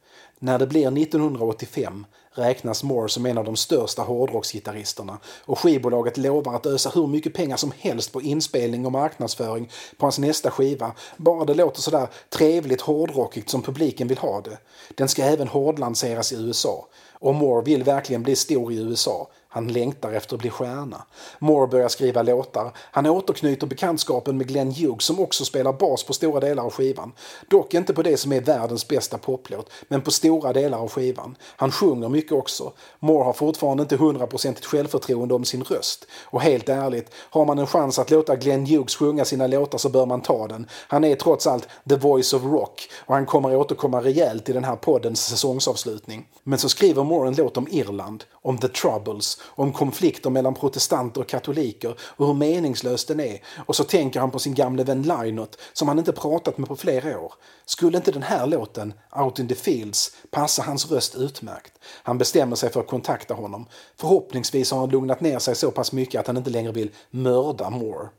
När 0.43 0.59
det 0.59 0.67
blir 0.67 0.97
1985 0.97 2.05
räknas 2.31 2.83
Moore 2.83 3.09
som 3.09 3.25
en 3.25 3.37
av 3.37 3.45
de 3.45 3.55
största 3.55 4.01
hårdrocksgitarristerna 4.01 5.19
och 5.45 5.59
skivbolaget 5.59 6.17
lovar 6.17 6.55
att 6.55 6.65
ösa 6.65 6.91
hur 6.95 7.07
mycket 7.07 7.33
pengar 7.33 7.57
som 7.57 7.71
helst 7.77 8.11
på 8.13 8.21
inspelning 8.21 8.85
och 8.85 8.91
marknadsföring 8.91 9.69
på 9.97 10.05
hans 10.05 10.19
nästa 10.19 10.51
skiva, 10.51 10.91
bara 11.17 11.45
det 11.45 11.53
låter 11.53 11.81
sådär 11.81 12.07
trevligt 12.29 12.81
hårdrockigt 12.81 13.49
som 13.49 13.61
publiken 13.61 14.07
vill 14.07 14.17
ha 14.17 14.41
det. 14.41 14.57
Den 14.95 15.07
ska 15.07 15.23
även 15.23 15.47
hårdlanseras 15.47 16.33
i 16.33 16.35
USA. 16.35 16.87
Och 17.13 17.35
Moore 17.35 17.65
vill 17.65 17.83
verkligen 17.83 18.23
bli 18.23 18.35
stor 18.35 18.73
i 18.73 18.77
USA. 18.77 19.27
Han 19.53 19.67
längtar 19.67 20.11
efter 20.11 20.35
att 20.35 20.41
bli 20.41 20.49
stjärna. 20.49 21.05
Moore 21.39 21.67
börjar 21.67 21.89
skriva 21.89 22.21
låtar. 22.21 22.71
Han 22.77 23.05
återknyter 23.05 23.67
bekantskapen 23.67 24.37
med 24.37 24.47
Glenn 24.47 24.71
Hughes 24.71 25.03
som 25.03 25.19
också 25.19 25.45
spelar 25.45 25.73
bas 25.73 26.03
på 26.03 26.13
stora 26.13 26.39
delar 26.39 26.63
av 26.63 26.71
skivan. 26.71 27.11
Dock 27.47 27.73
inte 27.73 27.93
på 27.93 28.01
det 28.01 28.17
som 28.17 28.31
är 28.31 28.41
världens 28.41 28.87
bästa 28.87 29.17
poplåt, 29.17 29.69
men 29.87 30.01
på 30.01 30.11
stora 30.11 30.53
delar 30.53 30.77
av 30.77 30.89
skivan. 30.89 31.35
Han 31.55 31.71
sjunger 31.71 32.09
mycket 32.09 32.31
också. 32.31 32.71
Moore 32.99 33.23
har 33.23 33.33
fortfarande 33.33 33.83
inte 33.83 33.95
hundraprocentigt 33.95 34.65
självförtroende 34.65 35.33
om 35.33 35.45
sin 35.45 35.63
röst. 35.63 36.05
Och 36.23 36.41
helt 36.41 36.69
ärligt, 36.69 37.11
har 37.15 37.45
man 37.45 37.59
en 37.59 37.67
chans 37.67 37.99
att 37.99 38.11
låta 38.11 38.35
Glenn 38.35 38.65
Hughes 38.65 38.95
sjunga 38.95 39.25
sina 39.25 39.47
låtar 39.47 39.77
så 39.77 39.89
bör 39.89 40.05
man 40.05 40.21
ta 40.21 40.47
den. 40.47 40.67
Han 40.87 41.03
är 41.03 41.15
trots 41.15 41.47
allt 41.47 41.67
the 41.89 41.95
voice 41.95 42.33
of 42.33 42.43
rock 42.43 42.89
och 42.97 43.15
han 43.15 43.25
kommer 43.25 43.55
återkomma 43.55 44.01
rejält 44.01 44.49
i 44.49 44.53
den 44.53 44.63
här 44.63 44.75
poddens 44.75 45.25
säsongsavslutning. 45.25 46.27
Men 46.43 46.59
så 46.59 46.69
skriver 46.69 47.03
Moore 47.03 47.27
en 47.27 47.35
låt 47.35 47.57
om 47.57 47.67
Irland, 47.71 48.23
om 48.41 48.57
the 48.57 48.67
troubles, 48.67 49.40
om 49.43 49.73
konflikter 49.73 50.29
mellan 50.29 50.53
protestanter 50.53 51.21
och 51.21 51.27
katoliker 51.27 51.95
och 52.01 52.27
hur 52.27 52.33
meningslös 52.33 53.05
den 53.05 53.19
är. 53.19 53.41
Och 53.65 53.75
så 53.75 53.83
tänker 53.83 54.19
han 54.19 54.31
på 54.31 54.39
sin 54.39 54.53
gamle 54.53 54.83
vän 54.83 55.01
Lynott 55.03 55.57
som 55.73 55.87
han 55.87 55.99
inte 55.99 56.11
pratat 56.11 56.57
med 56.57 56.67
på 56.67 56.75
flera 56.75 57.19
år. 57.19 57.33
Skulle 57.65 57.97
inte 57.97 58.11
den 58.11 58.23
här 58.23 58.47
låten, 58.47 58.93
Out 59.15 59.39
in 59.39 59.47
the 59.47 59.55
Fields, 59.55 60.15
passa 60.31 60.63
hans 60.63 60.91
röst 60.91 61.15
utmärkt? 61.15 61.73
Han 62.03 62.17
bestämmer 62.17 62.55
sig 62.55 62.69
för 62.69 62.79
att 62.79 62.87
kontakta 62.87 63.33
honom. 63.33 63.65
Förhoppningsvis 63.97 64.71
har 64.71 64.79
han 64.79 64.89
lugnat 64.89 65.21
ner 65.21 65.39
sig 65.39 65.55
så 65.55 65.71
pass 65.71 65.91
mycket 65.91 66.19
att 66.19 66.27
han 66.27 66.37
inte 66.37 66.49
längre 66.49 66.71
vill 66.71 66.91
mörda 67.09 67.69
Moore. 67.69 68.09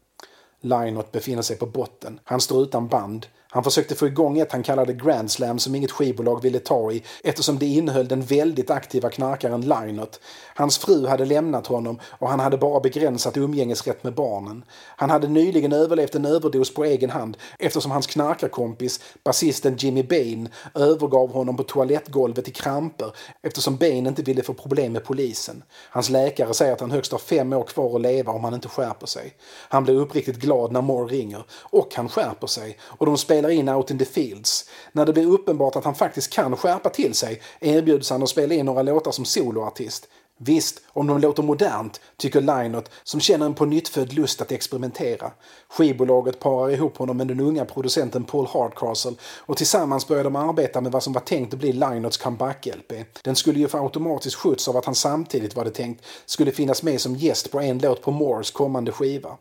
Lynott 0.61 1.13
befinner 1.13 1.43
sig 1.43 1.57
på 1.57 1.67
botten. 1.67 2.21
Han 2.25 2.41
står 2.41 2.63
utan 2.63 2.89
band. 2.89 3.27
Han 3.55 3.65
försökte 3.65 3.95
få 3.95 4.07
igång 4.07 4.39
ett 4.39 4.53
han 4.53 4.63
kallade 4.63 4.93
Grand 4.93 5.31
Slam 5.31 5.59
som 5.59 5.75
inget 5.75 5.91
skivbolag 5.91 6.43
ville 6.43 6.59
ta 6.59 6.93
i 6.93 7.03
eftersom 7.25 7.59
det 7.59 7.67
innehöll 7.67 8.09
den 8.09 8.23
väldigt 8.23 8.71
aktiva 8.71 9.11
knarkaren 9.11 9.61
Linot. 9.61 10.21
Hans 10.55 10.79
fru 10.79 11.07
hade 11.07 11.25
lämnat 11.25 11.67
honom 11.67 11.99
och 12.05 12.29
han 12.29 12.41
hade 12.41 12.59
bara 12.59 12.81
begränsat 12.81 13.37
umgängesrätt 13.37 14.05
med 14.05 14.15
barnen. 14.15 14.65
Han 14.97 15.11
hade 15.11 15.29
nyligen 15.29 15.73
överlevt 15.73 16.15
en 16.15 16.25
överdos 16.25 16.75
på 16.75 16.85
egen 16.85 17.11
hand 17.11 17.37
eftersom 17.59 17.91
hans 17.91 18.07
knarkarkompis, 18.07 19.01
basisten 19.25 19.77
Jimmy 19.77 20.03
Bain, 20.03 20.49
övergav 20.75 21.33
honom 21.33 21.57
på 21.57 21.63
toalettgolvet 21.63 22.49
i 22.49 22.51
kramper 22.51 23.13
eftersom 23.43 23.77
Bain 23.77 24.07
inte 24.07 24.23
ville 24.23 24.43
få 24.43 24.55
problem 24.55 24.93
med 24.93 25.05
polisen. 25.05 25.63
Hans 25.91 26.11
läkare 26.11 26.55
säger 26.55 26.73
att 26.73 26.81
han 26.81 26.91
högst 26.91 27.13
har 27.13 27.19
fem 27.19 27.53
år 27.53 27.65
kvar 27.65 27.97
att 27.97 28.03
leva 28.03 28.33
om 28.33 28.45
han 28.45 28.55
inte 28.55 28.69
skärper 28.69 29.07
sig. 29.07 29.35
Han 29.69 29.85
blir 29.85 29.95
uppriktigt 29.95 30.37
glad 30.37 30.73
när 30.73 30.83
Moore 30.83 31.15
ringer 31.15 31.45
och 31.61 31.95
han 31.95 32.09
skärper 32.09 32.47
sig 32.47 32.79
och 32.83 33.07
de 33.07 33.19
spelar 33.19 33.42
in 33.51 33.69
Out 33.69 33.91
in 33.91 33.99
the 33.99 34.05
Fields. 34.05 34.71
När 34.93 35.07
det 35.07 35.13
blir 35.13 35.27
uppenbart 35.27 35.77
att 35.77 35.85
han 35.85 35.95
faktiskt 35.95 36.33
kan 36.33 36.57
skärpa 36.57 36.91
till 36.91 37.15
sig 37.15 37.41
erbjuds 37.61 38.11
han 38.11 38.23
att 38.23 38.29
spela 38.29 38.55
in 38.55 38.67
några 38.67 38.83
låtar 38.83 39.11
som 39.11 39.25
soloartist. 39.25 40.09
Visst, 40.45 40.83
om 40.89 41.07
de 41.07 41.21
låter 41.21 41.43
modernt, 41.43 42.01
tycker 42.17 42.41
Lynott 42.41 42.91
som 43.03 43.21
känner 43.21 43.47
en 43.47 43.55
på 43.55 43.65
nyttfödd 43.65 44.13
lust 44.13 44.41
att 44.41 44.53
experimentera. 44.53 45.31
Skivbolaget 45.69 46.41
parar 46.41 46.71
ihop 46.71 46.97
honom 46.97 47.17
med 47.17 47.29
den 47.29 47.41
unga 47.41 47.65
producenten 47.65 48.25
Paul 48.25 48.47
Hardcastle 48.47 49.15
och 49.39 49.57
tillsammans 49.57 50.09
börjar 50.09 50.25
de 50.25 50.37
arbeta 50.37 50.81
med 50.81 50.93
vad 50.93 51.03
som 51.03 51.13
var 51.13 51.21
tänkt 51.21 51.55
att 51.55 51.61
bli 51.61 51.73
Lynotts 51.73 52.17
comeback-LP. 52.17 53.05
Den 53.23 53.37
skulle 53.37 53.59
ju 53.59 53.69
få 53.69 53.79
automatisk 53.79 54.39
skjuts 54.39 54.69
av 54.69 54.77
att 54.77 54.85
han 54.85 54.95
samtidigt 54.95 55.57
var 55.57 55.65
det 55.65 55.71
tänkt 55.71 56.05
skulle 56.27 56.53
finnas 56.53 56.83
med 56.83 57.01
som 57.01 57.17
gäst 57.17 57.51
på 57.51 57.61
en 57.61 57.79
låt 57.79 58.03
på 58.03 58.11
Moores 58.11 58.51
kommande 58.51 58.93
skiva. 58.93 59.37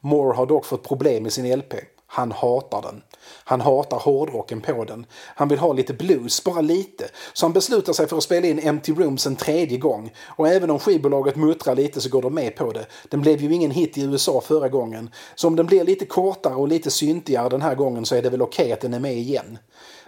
Moore 0.00 0.36
har 0.36 0.46
dock 0.46 0.66
fått 0.66 0.88
problem 0.88 1.22
med 1.22 1.32
sin 1.32 1.58
LP. 1.58 1.74
Han 2.06 2.32
hatar 2.32 2.82
den. 2.82 3.02
Han 3.44 3.60
hatar 3.60 3.98
hårdrocken 3.98 4.60
på 4.60 4.84
den. 4.84 5.06
Han 5.34 5.48
vill 5.48 5.58
ha 5.58 5.72
lite 5.72 5.92
blues, 5.92 6.44
bara 6.44 6.60
lite. 6.60 7.04
Så 7.32 7.46
han 7.46 7.52
beslutar 7.52 7.92
sig 7.92 8.08
för 8.08 8.16
att 8.16 8.22
spela 8.22 8.46
in 8.46 8.58
Empty 8.58 8.92
Rooms 8.92 9.26
en 9.26 9.36
tredje 9.36 9.78
gång. 9.78 10.12
Och 10.26 10.48
även 10.48 10.70
om 10.70 10.78
skivbolaget 10.78 11.36
muttrar 11.36 11.74
lite 11.74 12.00
så 12.00 12.08
går 12.08 12.22
de 12.22 12.34
med 12.34 12.56
på 12.56 12.72
det. 12.72 12.86
Den 13.08 13.20
blev 13.20 13.42
ju 13.42 13.54
ingen 13.54 13.70
hit 13.70 13.98
i 13.98 14.02
USA 14.02 14.40
förra 14.40 14.68
gången. 14.68 15.10
Så 15.34 15.48
om 15.48 15.56
den 15.56 15.66
blir 15.66 15.84
lite 15.84 16.06
kortare 16.06 16.54
och 16.54 16.68
lite 16.68 16.90
syntigare 16.90 17.48
den 17.48 17.62
här 17.62 17.74
gången 17.74 18.06
så 18.06 18.14
är 18.14 18.22
det 18.22 18.30
väl 18.30 18.42
okej 18.42 18.62
okay 18.64 18.72
att 18.72 18.80
den 18.80 18.94
är 18.94 19.00
med 19.00 19.16
igen. 19.16 19.58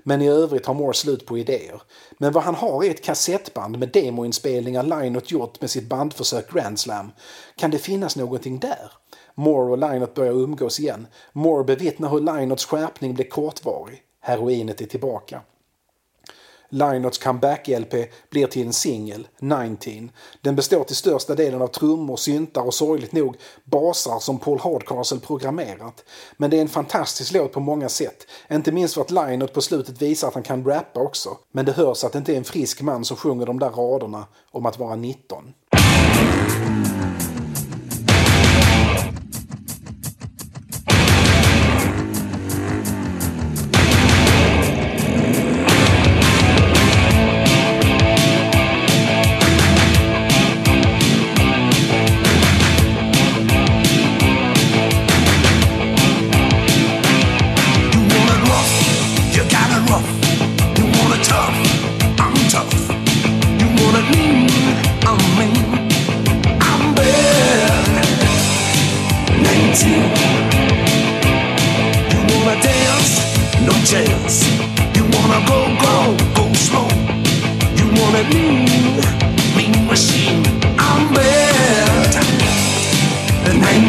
Men 0.09 0.23
i 0.23 0.29
övrigt 0.29 0.67
har 0.67 0.75
Moore 0.75 0.95
slut 0.95 1.27
på 1.27 1.39
idéer. 1.39 1.83
Men 2.19 2.33
vad 2.33 2.45
han 2.45 2.55
har 2.55 2.85
är 2.85 2.91
ett 2.91 3.05
kassettband 3.05 3.79
med 3.79 3.89
demoinspelningar 3.89 4.83
Lynott 4.83 5.31
gjort 5.31 5.61
med 5.61 5.71
sitt 5.71 5.89
bandförsök 5.89 6.53
Grand 6.53 6.79
Slam. 6.79 7.13
Kan 7.57 7.71
det 7.71 7.79
finnas 7.79 8.17
någonting 8.17 8.59
där? 8.59 8.93
Moore 9.39 9.73
och 9.73 9.79
Lynott 9.79 10.15
börjar 10.15 10.33
umgås 10.33 10.81
igen. 10.81 11.07
Moore 11.33 11.65
bevittnar 11.65 12.09
hur 12.09 12.21
Lynotts 12.21 12.65
skärpning 12.65 13.15
blir 13.15 13.29
kortvarig. 13.29 14.03
Heroinet 14.21 14.81
är 14.81 14.87
tillbaka. 14.87 15.41
Lynotts 16.69 17.19
comeback-LP 17.19 18.07
blir 18.31 18.47
till 18.47 18.67
en 18.67 18.73
singel, 18.73 19.29
19. 19.41 20.11
Den 20.41 20.57
består 20.57 20.85
till 20.85 20.97
största 20.97 21.35
delen 21.35 21.63
av 21.63 21.67
trummor, 21.67 22.17
syntar 22.17 22.63
och 22.63 22.75
sorgligt 22.75 23.13
nog 23.13 23.37
basar 23.65 24.19
som 24.19 24.39
Paul 24.39 24.59
Hardcastle 24.59 25.19
programmerat. 25.19 26.05
Men 26.37 26.51
det 26.51 26.57
är 26.57 26.61
en 26.61 26.69
fantastisk 26.69 27.33
låt 27.33 27.53
på 27.53 27.61
många 27.61 27.89
sätt. 27.89 28.27
Inte 28.51 28.73
minst 28.73 28.95
för 28.95 29.01
att 29.01 29.11
Lynott 29.11 29.53
på 29.53 29.61
slutet 29.61 30.03
visar 30.03 30.29
att 30.29 30.35
han 30.35 30.43
kan 30.43 30.65
rappa 30.65 31.01
också. 31.01 31.37
Men 31.53 31.65
det 31.65 31.73
hörs 31.73 32.05
att 32.05 32.13
det 32.13 32.19
inte 32.19 32.33
är 32.33 32.37
en 32.37 32.45
frisk 32.45 32.83
man 32.83 33.05
som 33.05 33.17
sjunger 33.17 33.47
de 33.47 33.59
där 33.59 33.71
raderna 33.71 34.27
om 34.51 34.67
att 34.67 34.79
vara 34.79 34.97
19. 34.97 35.55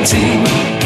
19. 0.09 0.76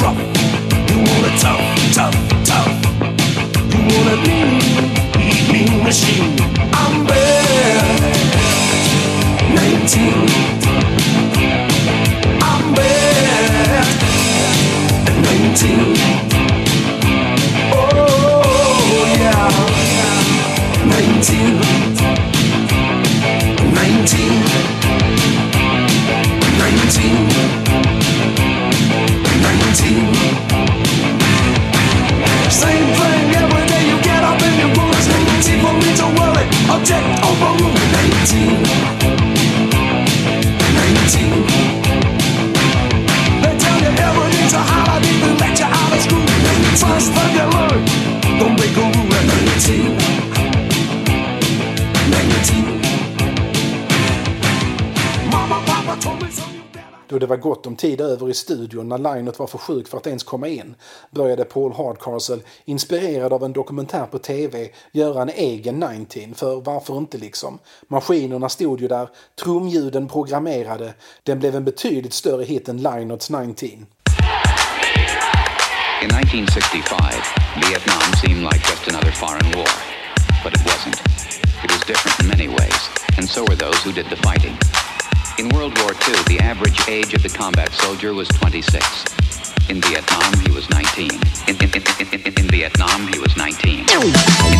Rough. 0.00 0.41
Om 57.72 57.76
tid 57.76 58.00
över 58.00 58.30
i 58.30 58.34
studion 58.34 58.88
när 58.88 58.98
Linot 58.98 59.38
var 59.38 59.46
för 59.46 59.58
sjuk 59.58 59.88
för 59.88 59.98
att 59.98 60.06
ens 60.06 60.22
komma 60.22 60.48
in 60.48 60.74
började 61.10 61.44
Paul 61.44 61.72
Hardcastle, 61.72 62.38
inspirerad 62.64 63.32
av 63.32 63.44
en 63.44 63.52
dokumentär 63.52 64.06
på 64.06 64.18
tv, 64.18 64.70
göra 64.92 65.22
en 65.22 65.28
egen 65.28 65.80
19, 65.80 66.34
för 66.34 66.60
varför 66.60 66.98
inte 66.98 67.18
liksom? 67.18 67.58
Maskinerna 67.88 68.48
stod 68.48 68.80
ju 68.80 68.88
där, 68.88 69.08
trumljuden 69.42 70.08
programmerade, 70.08 70.94
den 71.22 71.38
blev 71.38 71.56
en 71.56 71.64
betydligt 71.64 72.12
större 72.12 72.44
hit 72.44 72.68
än 72.68 72.76
Linots 72.76 73.30
19. 73.30 73.68
In 76.02 76.10
1965, 76.10 76.98
Vietnam 77.56 78.12
seemed 78.20 78.42
like 78.42 78.62
just 78.70 78.88
another 78.88 79.12
foreign 79.12 79.50
war. 79.56 79.72
But 80.44 80.52
it 80.52 80.62
wasn't. 80.64 80.98
It 81.64 81.70
was 81.70 81.80
different 81.86 82.20
in 82.20 82.26
many 82.28 82.48
ways, 82.48 82.82
and 83.18 83.28
so 83.28 83.44
were 83.48 83.56
those 83.56 83.78
who 83.84 83.92
did 83.92 84.06
the 84.10 84.16
fighting. 84.16 84.81
In 85.38 85.48
World 85.50 85.76
War 85.80 85.92
II, 85.92 86.14
the 86.28 86.38
average 86.40 86.76
age 86.88 87.14
of 87.14 87.22
the 87.22 87.28
combat 87.28 87.72
soldier 87.72 88.12
was 88.12 88.28
26. 88.28 88.78
In 89.70 89.80
Vietnam, 89.80 90.28
he 90.44 90.50
was 90.52 90.68
19. 90.68 91.08
In, 91.48 91.56
in, 91.56 91.70
in, 91.72 91.82
in, 92.00 92.06
in, 92.12 92.32
in 92.36 92.46
Vietnam, 92.52 93.08
he 93.08 93.18
was 93.18 93.36
19. 93.36 93.80
In, 93.80 93.86
in, 93.88 94.12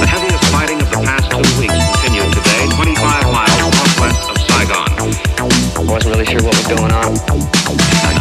The 0.01 0.07
heaviest 0.07 0.45
fighting 0.55 0.81
of 0.81 0.91
the 0.91 1.01
past 1.03 1.31
two 1.31 1.43
weeks 1.59 1.75
continued 2.01 2.33
today, 2.33 2.71
25 2.77 3.33
miles 3.35 3.57
northwest 3.59 4.31
of 4.31 4.39
Saigon. 4.47 4.89
I 5.77 5.83
wasn't 5.91 6.15
really 6.15 6.27
sure 6.27 6.43
what 6.43 6.55
was 6.57 6.67
going 6.69 6.93
on. 6.93 8.20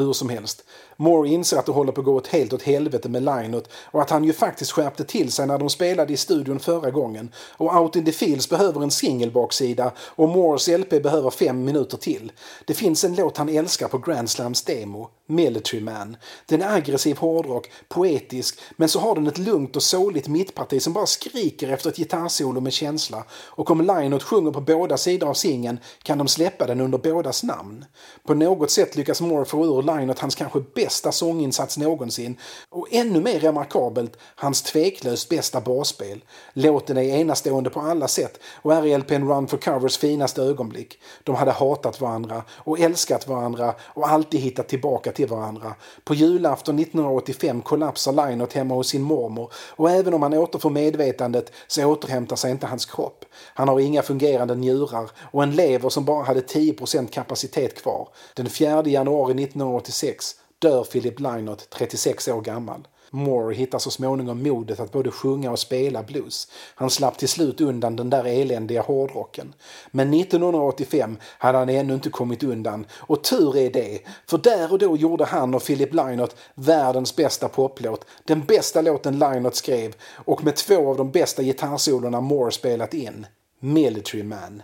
Hur 0.00 0.12
som 0.12 0.28
helst. 0.28 0.64
Moore 0.96 1.28
inser 1.28 1.56
att 1.56 1.66
det 1.66 1.72
håller 1.72 1.92
på 1.92 2.00
att 2.00 2.04
gå 2.04 2.14
åt 2.14 2.26
helt 2.26 2.52
åt 2.52 2.62
helvete 2.62 3.08
med 3.08 3.22
Linot 3.22 3.68
och 3.84 4.02
att 4.02 4.10
han 4.10 4.24
ju 4.24 4.32
faktiskt 4.32 4.72
skärpte 4.72 5.04
till 5.04 5.32
sig 5.32 5.46
när 5.46 5.58
de 5.58 5.70
spelade 5.70 6.12
i 6.12 6.16
studion 6.16 6.60
förra 6.60 6.90
gången. 6.90 7.32
Och 7.56 7.74
Out 7.76 7.96
in 7.96 8.04
the 8.04 8.12
Fields 8.12 8.48
behöver 8.48 8.82
en 8.82 8.90
singelbaksida 8.90 9.92
och 9.98 10.28
Moores 10.28 10.68
LP 10.68 11.02
behöver 11.02 11.30
fem 11.30 11.64
minuter 11.64 11.96
till. 11.96 12.32
Det 12.66 12.74
finns 12.74 13.04
en 13.04 13.14
låt 13.14 13.36
han 13.36 13.48
älskar 13.48 13.88
på 13.88 13.98
Grand 13.98 14.30
Slams 14.30 14.62
demo, 14.62 15.08
Military 15.30 15.80
Man. 15.80 16.16
Den 16.46 16.62
är 16.62 16.76
aggressiv 16.76 17.16
hårdrock, 17.16 17.70
poetisk, 17.88 18.60
men 18.76 18.88
så 18.88 19.00
har 19.00 19.14
den 19.14 19.26
ett 19.26 19.38
lugnt 19.38 19.76
och 19.76 19.82
såligt 19.82 20.28
mittparti 20.28 20.82
som 20.82 20.92
bara 20.92 21.06
skriker 21.06 21.68
efter 21.68 21.90
ett 21.90 21.96
gitarrsolo 21.96 22.60
med 22.60 22.72
känsla. 22.72 23.24
Och 23.32 23.70
om 23.70 23.80
Lynott 23.80 24.22
sjunger 24.22 24.50
på 24.50 24.60
båda 24.60 24.96
sidor 24.96 25.28
av 25.28 25.34
singeln 25.34 25.78
kan 26.02 26.18
de 26.18 26.28
släppa 26.28 26.66
den 26.66 26.80
under 26.80 26.98
bådas 26.98 27.42
namn. 27.42 27.84
På 28.26 28.34
något 28.34 28.70
sätt 28.70 28.96
lyckas 28.96 29.20
Moore 29.20 29.44
få 29.44 29.64
ur 29.64 29.82
Lynott 29.82 30.18
hans 30.18 30.34
kanske 30.34 30.60
bästa 30.74 31.12
sånginsats 31.12 31.78
någonsin 31.78 32.36
och 32.68 32.88
ännu 32.90 33.20
mer 33.20 33.40
remarkabelt 33.40 34.16
hans 34.34 34.62
tveklöst 34.62 35.28
bästa 35.28 35.60
basspel. 35.60 36.24
Låten 36.52 36.96
är 36.96 37.02
enastående 37.02 37.70
på 37.70 37.80
alla 37.80 38.08
sätt 38.08 38.40
och 38.62 38.74
är 38.74 38.86
i 38.86 38.98
LPn 38.98 39.28
Run 39.28 39.48
for 39.48 39.56
Covers 39.56 39.98
finaste 39.98 40.42
ögonblick. 40.42 41.00
De 41.24 41.34
hade 41.34 41.50
hatat 41.50 42.00
varandra 42.00 42.42
och 42.50 42.80
älskat 42.80 43.28
varandra 43.28 43.74
och 43.80 44.08
alltid 44.08 44.40
hittat 44.40 44.68
tillbaka 44.68 45.12
till 45.12 45.19
varandra. 45.26 45.74
På 46.04 46.14
julafton 46.14 46.78
1985 46.78 47.62
kollapsar 47.62 48.12
Lynott 48.12 48.52
hemma 48.52 48.74
hos 48.74 48.88
sin 48.88 49.02
mormor 49.02 49.52
och 49.54 49.90
även 49.90 50.14
om 50.14 50.22
han 50.22 50.34
återfår 50.34 50.70
medvetandet 50.70 51.52
så 51.66 51.84
återhämtar 51.84 52.36
sig 52.36 52.50
inte 52.50 52.66
hans 52.66 52.86
kropp. 52.86 53.24
Han 53.54 53.68
har 53.68 53.80
inga 53.80 54.02
fungerande 54.02 54.54
njurar 54.54 55.10
och 55.20 55.42
en 55.42 55.56
lever 55.56 55.88
som 55.88 56.04
bara 56.04 56.24
hade 56.24 56.40
10% 56.40 57.06
kapacitet 57.06 57.82
kvar. 57.82 58.08
Den 58.34 58.50
4 58.50 58.82
januari 58.86 59.44
1986 59.44 60.34
dör 60.58 60.84
Philip 60.84 61.20
Lynott 61.20 61.70
36 61.70 62.28
år 62.28 62.40
gammal. 62.40 62.86
Moore 63.10 63.54
hittar 63.54 63.78
så 63.78 63.90
småningom 63.90 64.42
modet 64.42 64.80
att 64.80 64.92
både 64.92 65.10
sjunga 65.10 65.50
och 65.50 65.58
spela 65.58 66.02
blues. 66.02 66.48
Han 66.74 66.90
slapp 66.90 67.18
till 67.18 67.28
slut 67.28 67.60
undan 67.60 67.96
den 67.96 68.10
där 68.10 68.24
eländiga 68.24 68.82
hårdrocken. 68.82 69.54
Men 69.90 70.14
1985 70.14 71.16
hade 71.38 71.58
han 71.58 71.68
ännu 71.68 71.94
inte 71.94 72.10
kommit 72.10 72.42
undan 72.42 72.86
och 72.92 73.24
tur 73.24 73.56
är 73.56 73.70
det, 73.70 74.00
för 74.26 74.38
där 74.38 74.72
och 74.72 74.78
då 74.78 74.96
gjorde 74.96 75.24
han 75.24 75.54
och 75.54 75.64
Philip 75.64 75.94
Lynott 75.94 76.36
världens 76.54 77.16
bästa 77.16 77.48
poplåt, 77.48 78.04
den 78.24 78.44
bästa 78.44 78.80
låten 78.80 79.18
Lynott 79.18 79.56
skrev 79.56 79.94
och 80.14 80.44
med 80.44 80.56
två 80.56 80.90
av 80.90 80.96
de 80.96 81.10
bästa 81.10 81.42
gitarrsolorna 81.42 82.20
Moore 82.20 82.52
spelat 82.52 82.94
in, 82.94 83.26
Military 83.60 84.22
Man. 84.22 84.62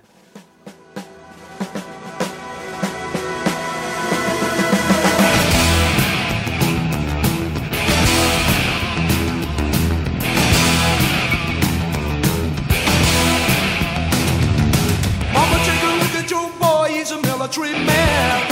He's 17.65 17.87
man. 17.87 18.43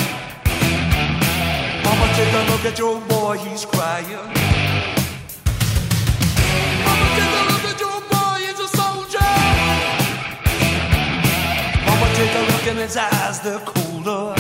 Mama, 1.85 2.07
take 2.15 2.33
a 2.33 2.43
look 2.51 2.65
at 2.65 2.79
your 2.79 3.01
boy, 3.03 3.37
he's 3.37 3.65
crying. 3.67 4.29
Mama, 6.87 7.07
take 7.17 7.35
a 7.41 7.45
look 7.51 7.65
at 7.71 7.79
your 7.81 8.01
boy, 8.13 8.37
he's 8.45 8.61
a 8.61 8.69
soldier. 8.69 9.33
Mama, 11.87 12.07
take 12.15 12.35
a 12.35 12.43
look 12.51 12.67
in 12.67 12.77
his 12.77 12.97
eyes, 12.97 13.41
they're 13.41 13.59
colder. 13.59 14.35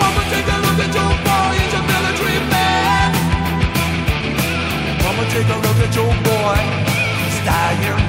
Mama, 0.00 0.22
take 0.32 0.48
a 0.48 0.58
look 0.64 0.78
at 0.84 0.92
your 0.98 1.14
boy, 1.26 1.50
he's 1.58 1.74
a 1.74 1.82
military 1.92 2.40
man. 2.50 3.10
Mama, 5.04 5.22
take 5.30 5.46
a 5.46 5.58
look 5.64 5.78
at 5.86 5.94
your 5.94 6.12
boy, 6.26 6.58
he's 7.22 7.38
dying. 7.44 8.07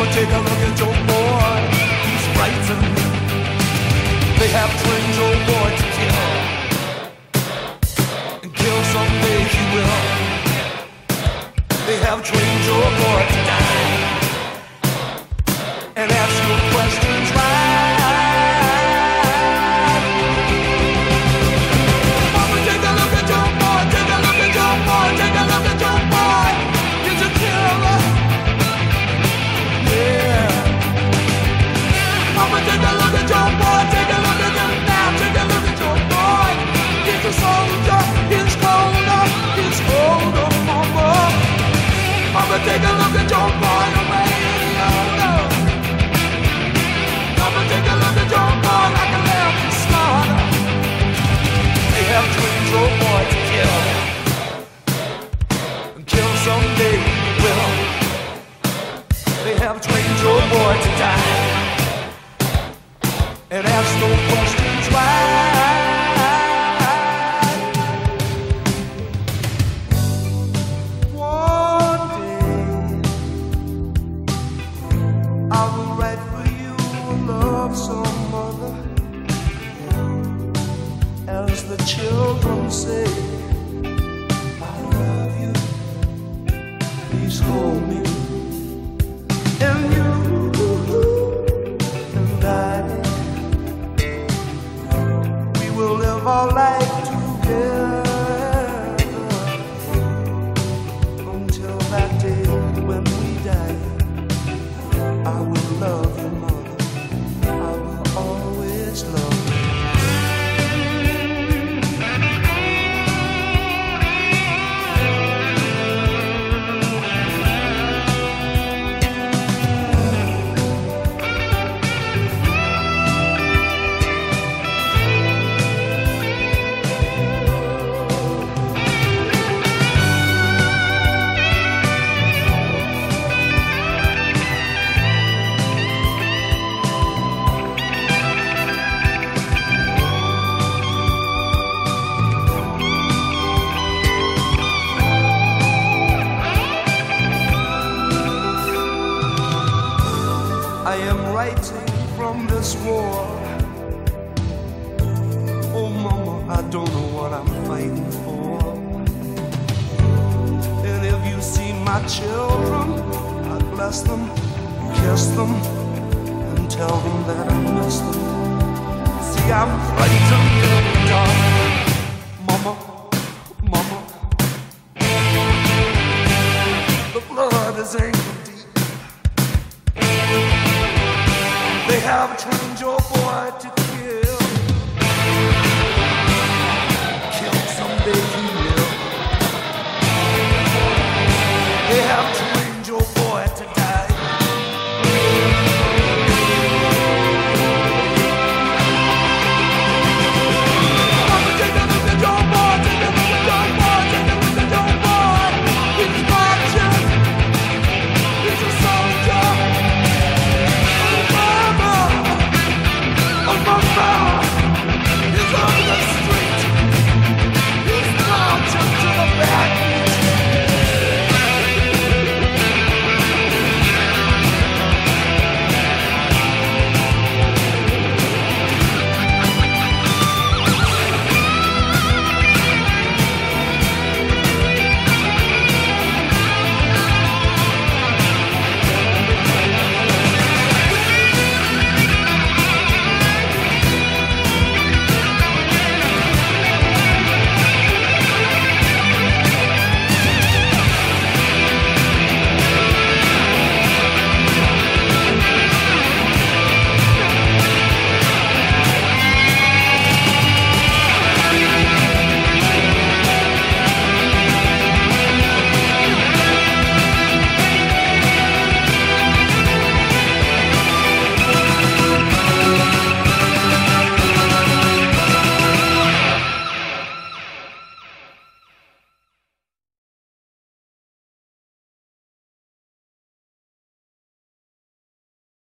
Mama, 0.00 0.12
take 0.12 0.28
a 0.28 0.38
look 0.38 0.62
at 0.64 0.78
your 0.78 0.96
boy, 1.10 1.60
he's 2.06 2.24
frightened. 2.34 2.96
They 4.40 4.48
have 4.48 4.72
trained 4.82 5.14
your 5.20 5.34
boy 5.50 5.68
to 5.76 5.84
kill. 5.96 6.20
And 8.42 8.50
kill 8.54 8.80
someday 8.94 9.40
he 9.54 9.62
will. 9.74 10.00
They 11.86 11.98
have 11.98 12.20
trained 12.24 12.64
your 12.64 12.90
boy 12.98 13.26
to 13.28 13.40
die. 13.44 13.59